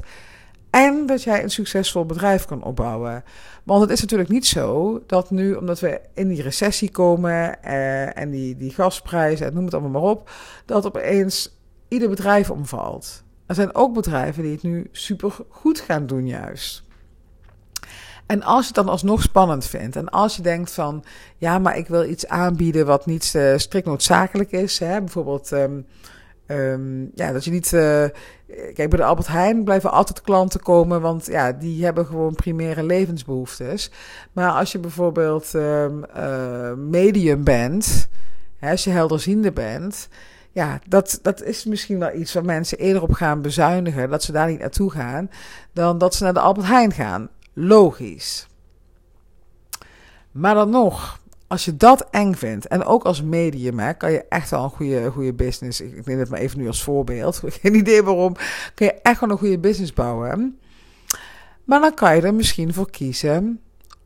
En 0.70 1.06
dat 1.06 1.24
jij 1.24 1.44
een 1.44 1.50
succesvol 1.50 2.06
bedrijf 2.06 2.46
kan 2.46 2.64
opbouwen. 2.64 3.24
Want 3.64 3.82
het 3.82 3.90
is 3.90 4.02
natuurlijk 4.02 4.30
niet 4.30 4.46
zo 4.46 5.02
dat 5.08 5.32
nu, 5.32 5.54
omdat 5.54 5.80
we 5.80 6.02
in 6.14 6.28
die 6.28 6.42
recessie 6.42 6.92
komen 6.92 7.64
eh, 7.64 8.18
en 8.18 8.30
die, 8.30 8.58
die 8.58 8.72
gasprijzen 8.72 9.48
en 9.48 9.54
noem 9.54 9.66
het 9.66 9.74
allemaal 9.74 10.02
maar 10.02 10.12
op, 10.12 10.30
dat 10.66 10.86
opeens 10.86 11.58
ieder 11.88 12.10
bedrijf 12.10 12.52
omvalt. 12.52 13.24
Er 13.46 13.56
zijn 13.56 13.76
ook 13.76 13.94
bedrijven 13.94 14.44
die 14.44 14.52
het 14.52 14.64
nu 14.64 14.88
super 14.92 15.36
goed 15.50 15.80
gaan 15.80 16.06
doen, 16.06 16.28
juist. 16.28 16.84
En 18.26 18.44
als 18.44 18.60
je 18.60 18.66
het 18.66 18.76
dan 18.76 18.90
alsnog 18.90 19.22
spannend 19.22 19.66
vindt 19.66 19.96
en 19.96 20.10
als 20.10 20.36
je 20.36 20.42
denkt 20.42 20.72
van, 20.72 21.04
ja, 21.38 21.60
maar 21.60 21.78
ik 21.78 21.88
wil 21.88 22.04
iets 22.04 22.28
aanbieden 22.28 22.86
wat 22.86 23.06
niet 23.06 23.34
uh, 23.36 23.58
strikt 23.58 23.86
noodzakelijk 23.86 24.52
is, 24.52 24.80
hè, 24.80 25.00
bijvoorbeeld. 25.00 25.52
Um, 25.52 25.86
Um, 26.48 27.12
ja, 27.16 27.32
dat 27.32 27.46
je 27.46 27.52
niet. 27.52 27.72
Uh, 27.72 28.06
kijk, 28.74 28.76
bij 28.76 28.88
de 28.88 29.04
Albert 29.04 29.28
Heijn 29.28 29.64
blijven 29.64 29.92
altijd 29.92 30.22
klanten 30.22 30.60
komen, 30.60 31.02
want 31.02 31.26
ja, 31.26 31.52
die 31.52 31.86
hebben 31.86 32.06
gewoon 32.06 32.36
primaire 32.36 32.84
levensbehoeftes. 32.84 33.92
Maar 34.32 34.52
als 34.52 34.72
je 34.72 34.80
bijvoorbeeld 34.80 35.54
um, 35.54 36.04
uh, 36.18 36.74
medium 36.74 37.44
bent, 37.44 38.08
hè, 38.58 38.72
als 38.72 38.84
je 38.84 38.90
helderziende 38.90 39.52
bent, 39.52 40.08
ja, 40.52 40.80
dat, 40.88 41.20
dat 41.22 41.44
is 41.44 41.66
misschien 41.66 42.00
wel 42.00 42.14
iets 42.14 42.34
waar 42.34 42.46
mensen 42.46 42.78
eerder 42.78 43.02
op 43.02 43.14
gaan 43.14 43.42
bezuinigen, 43.42 44.10
dat 44.10 44.24
ze 44.24 44.32
daar 44.32 44.48
niet 44.48 44.60
naartoe 44.60 44.92
gaan, 44.92 45.30
dan 45.74 45.98
dat 45.98 46.16
ze 46.16 46.24
naar 46.24 46.34
de 46.34 46.40
Albert 46.40 46.68
Heijn 46.68 46.92
gaan. 46.92 47.30
Logisch. 47.54 48.48
Maar 50.32 50.56
dan 50.56 50.70
nog, 50.70 51.20
als 51.48 51.66
je 51.66 51.78
dat 51.78 52.08
eng 52.12 52.34
vindt, 52.34 52.68
en 52.68 52.84
ook 52.84 53.04
als 53.04 53.24
medium, 53.24 53.80
hè, 53.80 53.94
kan 53.94 54.12
je 54.12 54.26
echt 54.30 54.50
wel 54.50 54.64
een 54.64 54.70
goede, 54.70 55.12
goede 55.12 55.34
business. 55.34 55.82
Ik 55.82 56.06
neem 56.06 56.20
het 56.20 56.30
maar 56.30 56.40
even 56.40 56.60
nu 56.60 56.68
als 56.68 56.84
voorbeeld. 56.84 57.42
Geen 57.62 57.76
idee 57.76 58.04
waarom. 58.04 58.36
Kun 58.74 58.86
je 58.86 58.94
echt 58.94 59.20
wel 59.20 59.30
een 59.30 59.38
goede 59.38 59.60
business 59.60 59.94
bouwen. 59.94 60.60
Maar 61.64 61.80
dan 61.80 61.94
kan 61.94 62.16
je 62.16 62.22
er 62.22 62.34
misschien 62.34 62.74
voor 62.74 62.92
kiezen 62.92 63.60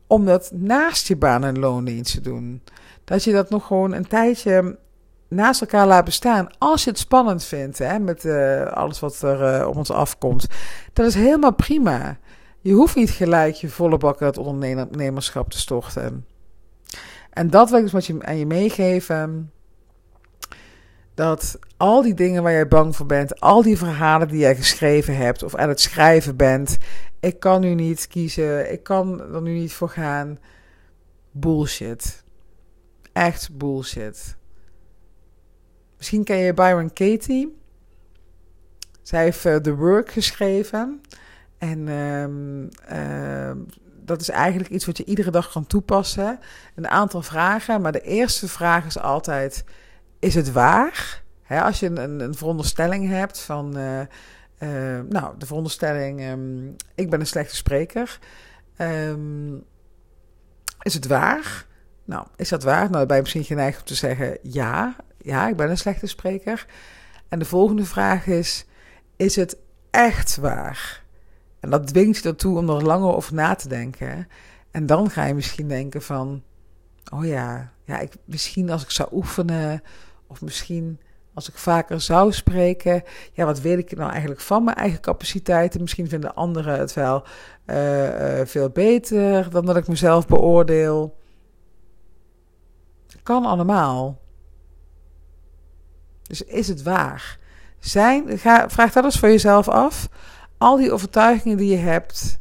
om 0.06 0.24
dat 0.24 0.50
naast 0.54 1.08
je 1.08 1.16
baan 1.16 1.44
en 1.44 1.58
loondienst 1.58 2.14
te 2.14 2.20
doen. 2.20 2.62
Dat 3.04 3.24
je 3.24 3.32
dat 3.32 3.50
nog 3.50 3.66
gewoon 3.66 3.92
een 3.92 4.06
tijdje 4.06 4.78
naast 5.28 5.60
elkaar 5.60 5.86
laat 5.86 6.04
bestaan. 6.04 6.48
Als 6.58 6.84
je 6.84 6.90
het 6.90 6.98
spannend 6.98 7.44
vindt, 7.44 7.78
hè, 7.78 7.98
met 7.98 8.24
uh, 8.24 8.62
alles 8.62 9.00
wat 9.00 9.22
er 9.22 9.60
uh, 9.60 9.66
op 9.68 9.76
ons 9.76 9.90
afkomt. 9.90 10.46
Dat 10.92 11.06
is 11.06 11.14
helemaal 11.14 11.54
prima. 11.54 12.18
Je 12.60 12.72
hoeft 12.72 12.96
niet 12.96 13.10
gelijk 13.10 13.54
je 13.54 13.68
volle 13.68 13.98
bakken 13.98 14.26
het 14.26 14.38
ondernemerschap 14.38 15.50
te 15.50 15.58
storten. 15.58 16.26
En 17.32 17.50
dat 17.50 17.68
wil 17.68 17.78
ik 17.78 17.84
dus 17.84 17.92
wat 17.92 18.06
je, 18.06 18.22
aan 18.22 18.38
je 18.38 18.46
meegeven. 18.46 19.52
Dat 21.14 21.58
al 21.76 22.02
die 22.02 22.14
dingen 22.14 22.42
waar 22.42 22.52
jij 22.52 22.68
bang 22.68 22.96
voor 22.96 23.06
bent, 23.06 23.40
al 23.40 23.62
die 23.62 23.78
verhalen 23.78 24.28
die 24.28 24.38
jij 24.38 24.56
geschreven 24.56 25.16
hebt 25.16 25.42
of 25.42 25.54
aan 25.54 25.68
het 25.68 25.80
schrijven 25.80 26.36
bent, 26.36 26.78
ik 27.20 27.40
kan 27.40 27.60
nu 27.60 27.74
niet 27.74 28.06
kiezen, 28.06 28.72
ik 28.72 28.82
kan 28.82 29.34
er 29.34 29.42
nu 29.42 29.52
niet 29.52 29.72
voor 29.72 29.88
gaan. 29.88 30.38
Bullshit. 31.30 32.24
Echt 33.12 33.56
bullshit. 33.56 34.36
Misschien 35.96 36.24
ken 36.24 36.36
je 36.36 36.54
Byron 36.54 36.92
Katie. 36.92 37.60
Zij 39.02 39.22
heeft 39.22 39.44
uh, 39.44 39.56
The 39.56 39.74
Work 39.74 40.10
geschreven. 40.10 41.00
En 41.58 41.88
um, 41.88 42.68
uh, 42.92 43.50
dat 44.04 44.20
is 44.20 44.28
eigenlijk 44.28 44.70
iets 44.70 44.86
wat 44.86 44.96
je 44.96 45.04
iedere 45.04 45.30
dag 45.30 45.52
kan 45.52 45.66
toepassen. 45.66 46.38
Een 46.74 46.88
aantal 46.88 47.22
vragen, 47.22 47.80
maar 47.80 47.92
de 47.92 48.00
eerste 48.00 48.48
vraag 48.48 48.84
is 48.84 48.98
altijd: 48.98 49.64
is 50.18 50.34
het 50.34 50.52
waar? 50.52 51.20
als 51.60 51.80
je 51.80 51.86
een, 51.86 52.20
een, 52.20 52.34
veronderstelling 52.34 53.08
hebt 53.08 53.40
van, 53.40 53.78
uh, 53.78 54.00
uh, 54.58 55.00
nou, 55.08 55.38
de 55.38 55.46
veronderstelling: 55.46 56.20
um, 56.20 56.76
ik 56.94 57.10
ben 57.10 57.20
een 57.20 57.26
slechte 57.26 57.56
spreker. 57.56 58.18
Um, 58.78 59.64
is 60.82 60.94
het 60.94 61.06
waar? 61.06 61.66
Nou, 62.04 62.26
is 62.36 62.48
dat 62.48 62.62
waar? 62.62 62.90
Nou, 62.90 63.06
ben 63.06 63.16
je 63.16 63.22
misschien 63.22 63.44
geneigd 63.44 63.78
om 63.78 63.86
te 63.86 63.94
zeggen: 63.94 64.38
ja, 64.42 64.96
ja, 65.18 65.48
ik 65.48 65.56
ben 65.56 65.70
een 65.70 65.78
slechte 65.78 66.06
spreker. 66.06 66.66
En 67.28 67.38
de 67.38 67.44
volgende 67.44 67.84
vraag 67.84 68.26
is: 68.26 68.66
is 69.16 69.36
het 69.36 69.56
echt 69.90 70.36
waar? 70.36 71.01
En 71.62 71.70
dat 71.70 71.86
dwingt 71.86 72.22
je 72.22 72.28
ertoe 72.28 72.58
om 72.58 72.68
er 72.68 72.84
langer 72.84 73.14
over 73.14 73.34
na 73.34 73.54
te 73.54 73.68
denken. 73.68 74.28
En 74.70 74.86
dan 74.86 75.10
ga 75.10 75.24
je 75.24 75.34
misschien 75.34 75.68
denken 75.68 76.02
van, 76.02 76.42
oh 77.12 77.24
ja, 77.24 77.72
ja 77.84 77.98
ik, 77.98 78.12
misschien 78.24 78.70
als 78.70 78.82
ik 78.82 78.90
zou 78.90 79.08
oefenen, 79.12 79.82
of 80.26 80.40
misschien 80.40 81.00
als 81.34 81.48
ik 81.48 81.56
vaker 81.56 82.00
zou 82.00 82.32
spreken, 82.32 83.02
ja, 83.32 83.44
wat 83.44 83.60
weet 83.60 83.78
ik 83.78 83.96
nou 83.96 84.10
eigenlijk 84.10 84.40
van 84.40 84.64
mijn 84.64 84.76
eigen 84.76 85.00
capaciteiten? 85.00 85.80
Misschien 85.80 86.08
vinden 86.08 86.34
anderen 86.34 86.78
het 86.78 86.94
wel 86.94 87.24
uh, 87.66 88.38
uh, 88.38 88.46
veel 88.46 88.68
beter 88.68 89.50
dan 89.50 89.66
dat 89.66 89.76
ik 89.76 89.88
mezelf 89.88 90.26
beoordeel. 90.26 91.16
Kan 93.22 93.44
allemaal. 93.44 94.20
Dus 96.22 96.42
is 96.42 96.68
het 96.68 96.82
waar? 96.82 97.38
Zijn, 97.78 98.38
ga, 98.38 98.70
vraag 98.70 98.92
dat 98.92 99.04
eens 99.04 99.18
voor 99.18 99.28
jezelf 99.28 99.68
af 99.68 100.08
al 100.62 100.76
die 100.76 100.92
overtuigingen 100.92 101.56
die 101.56 101.70
je 101.70 101.76
hebt, 101.76 102.38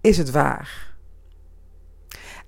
is 0.00 0.18
het 0.18 0.30
waar? 0.30 0.96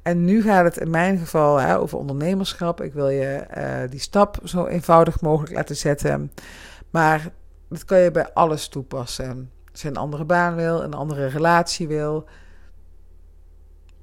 En 0.02 0.24
nu 0.24 0.42
gaat 0.42 0.64
het 0.64 0.76
in 0.76 0.90
mijn 0.90 1.18
geval 1.18 1.56
hè, 1.56 1.78
over 1.78 1.98
ondernemerschap. 1.98 2.80
Ik 2.80 2.92
wil 2.92 3.08
je 3.08 3.46
uh, 3.56 3.90
die 3.90 4.00
stap 4.00 4.38
zo 4.44 4.66
eenvoudig 4.66 5.20
mogelijk 5.20 5.52
laten 5.52 5.76
zetten. 5.76 6.32
Maar 6.90 7.32
dat 7.68 7.84
kan 7.84 7.98
je 7.98 8.10
bij 8.10 8.32
alles 8.32 8.68
toepassen. 8.68 9.50
Als 9.72 9.82
je 9.82 9.88
een 9.88 9.96
andere 9.96 10.24
baan 10.24 10.54
wil, 10.54 10.82
een 10.82 10.94
andere 10.94 11.26
relatie 11.26 11.88
wil. 11.88 12.28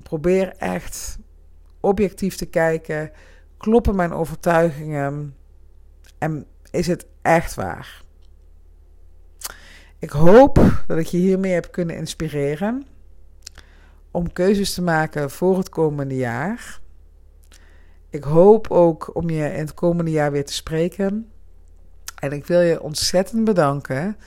Probeer 0.04 0.54
echt 0.58 1.18
objectief 1.80 2.36
te 2.36 2.46
kijken. 2.46 3.12
Kloppen 3.58 3.96
mijn 3.96 4.14
overtuigingen? 4.14 5.36
En 6.18 6.46
is 6.72 6.88
het 6.88 7.08
echt 7.22 7.56
waar? 7.56 8.06
Ik 10.00 10.10
hoop 10.10 10.60
dat 10.88 10.98
ik 10.98 11.06
je 11.06 11.18
hiermee 11.18 11.54
heb 11.54 11.72
kunnen 11.72 11.96
inspireren 11.96 12.86
om 14.12 14.34
keuzes 14.34 14.74
te 14.74 14.82
maken 14.82 15.30
voor 15.30 15.58
het 15.58 15.70
komende 15.70 16.16
jaar. 16.16 16.80
Ik 18.10 18.24
hoop 18.24 18.72
ook 18.72 19.16
om 19.16 19.30
je 19.30 19.54
in 19.54 19.60
het 19.60 19.74
komende 19.74 20.12
jaar 20.12 20.32
weer 20.32 20.46
te 20.46 20.54
spreken. 20.54 21.32
En 22.20 22.32
ik 22.32 22.46
wil 22.46 22.62
je 22.62 22.82
ontzettend 22.82 23.44
bedanken 23.44 24.18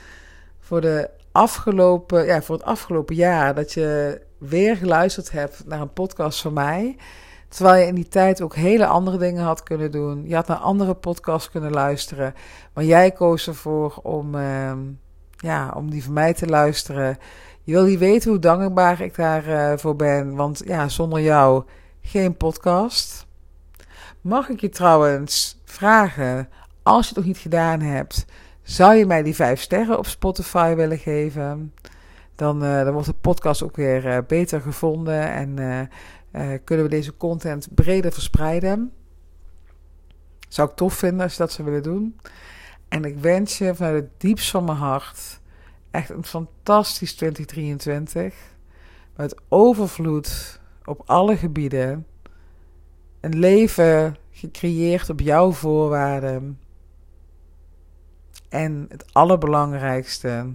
voor, 0.61 0.81
de 0.81 1.11
afgelopen, 1.33 2.25
ja, 2.25 2.43
voor 2.43 2.57
het 2.57 2.65
afgelopen 2.65 3.15
jaar 3.15 3.55
dat 3.55 3.73
je 3.73 4.21
weer 4.39 4.77
geluisterd 4.77 5.31
hebt 5.31 5.67
naar 5.67 5.81
een 5.81 5.93
podcast 5.93 6.41
van 6.41 6.53
mij. 6.53 6.97
Terwijl 7.49 7.81
je 7.81 7.87
in 7.87 7.95
die 7.95 8.09
tijd 8.09 8.41
ook 8.41 8.55
hele 8.55 8.87
andere 8.87 9.19
dingen 9.19 9.45
had 9.45 9.63
kunnen 9.63 9.91
doen. 9.91 10.29
Je 10.29 10.35
had 10.35 10.47
naar 10.47 10.57
andere 10.57 10.95
podcasts 10.95 11.51
kunnen 11.51 11.71
luisteren. 11.71 12.35
Maar 12.75 12.85
jij 12.85 13.11
koos 13.11 13.47
ervoor 13.47 13.99
om. 14.03 14.35
Uh, 14.35 14.73
ja, 15.41 15.73
om 15.77 15.91
die 15.91 16.05
van 16.05 16.13
mij 16.13 16.35
te 16.35 16.47
luisteren. 16.47 17.19
Je 17.63 17.73
wil 17.73 17.85
niet 17.85 17.99
weten 17.99 18.31
hoe 18.31 18.39
dankbaar 18.39 19.01
ik 19.01 19.15
daarvoor 19.15 19.79
voor 19.79 19.97
ben. 19.97 20.35
Want 20.35 20.63
ja, 20.65 20.89
zonder 20.89 21.21
jou 21.21 21.65
geen 22.01 22.37
podcast. 22.37 23.27
Mag 24.21 24.49
ik 24.49 24.61
je 24.61 24.69
trouwens 24.69 25.61
vragen, 25.65 26.49
als 26.83 27.03
je 27.03 27.09
het 27.09 27.17
nog 27.17 27.27
niet 27.27 27.39
gedaan 27.39 27.81
hebt, 27.81 28.27
zou 28.63 28.95
je 28.95 29.07
mij 29.07 29.23
die 29.23 29.35
vijf 29.35 29.61
sterren 29.61 29.99
op 29.99 30.07
Spotify 30.07 30.75
willen 30.75 30.99
geven? 30.99 31.75
Dan, 32.35 32.65
uh, 32.65 32.85
dan 32.85 32.93
wordt 32.93 33.07
de 33.07 33.15
podcast 33.15 33.63
ook 33.63 33.77
weer 33.77 34.07
uh, 34.07 34.19
beter 34.27 34.61
gevonden 34.61 35.33
en 35.33 35.91
kunnen 36.65 36.85
we 36.85 36.91
deze 36.91 37.17
content 37.17 37.69
breder 37.75 38.13
verspreiden. 38.13 38.93
Zou 40.49 40.69
ik 40.69 40.77
tof 40.77 40.95
vinden 40.95 41.21
als 41.21 41.33
je 41.33 41.39
dat 41.39 41.53
zou 41.53 41.69
willen 41.69 41.83
doen. 41.83 42.17
En 42.91 43.05
ik 43.05 43.19
wens 43.19 43.59
je 43.59 43.75
vanuit 43.75 43.95
het 43.95 44.21
diepst 44.21 44.51
van 44.51 44.65
mijn 44.65 44.79
hart 44.79 45.41
echt 45.91 46.11
een 46.11 46.25
fantastisch 46.25 47.15
2023. 47.15 48.35
Met 49.17 49.35
overvloed 49.49 50.61
op 50.85 51.03
alle 51.07 51.37
gebieden. 51.37 52.07
Een 53.21 53.39
leven 53.39 54.17
gecreëerd 54.31 55.11
op 55.11 55.21
jouw 55.21 55.53
voorwaarden. 55.53 56.61
En 58.49 58.87
het 58.89 59.05
allerbelangrijkste, 59.13 60.55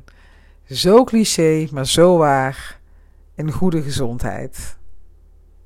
zo 0.65 1.03
cliché, 1.03 1.67
maar 1.71 1.87
zo 1.87 2.17
waar, 2.17 2.79
een 3.35 3.51
goede 3.51 3.81
gezondheid. 3.81 4.77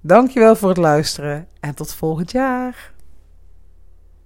Dankjewel 0.01 0.55
voor 0.55 0.69
het 0.69 0.77
luisteren 0.77 1.47
en 1.59 1.75
tot 1.75 1.93
volgend 1.93 2.31
jaar. 2.31 2.93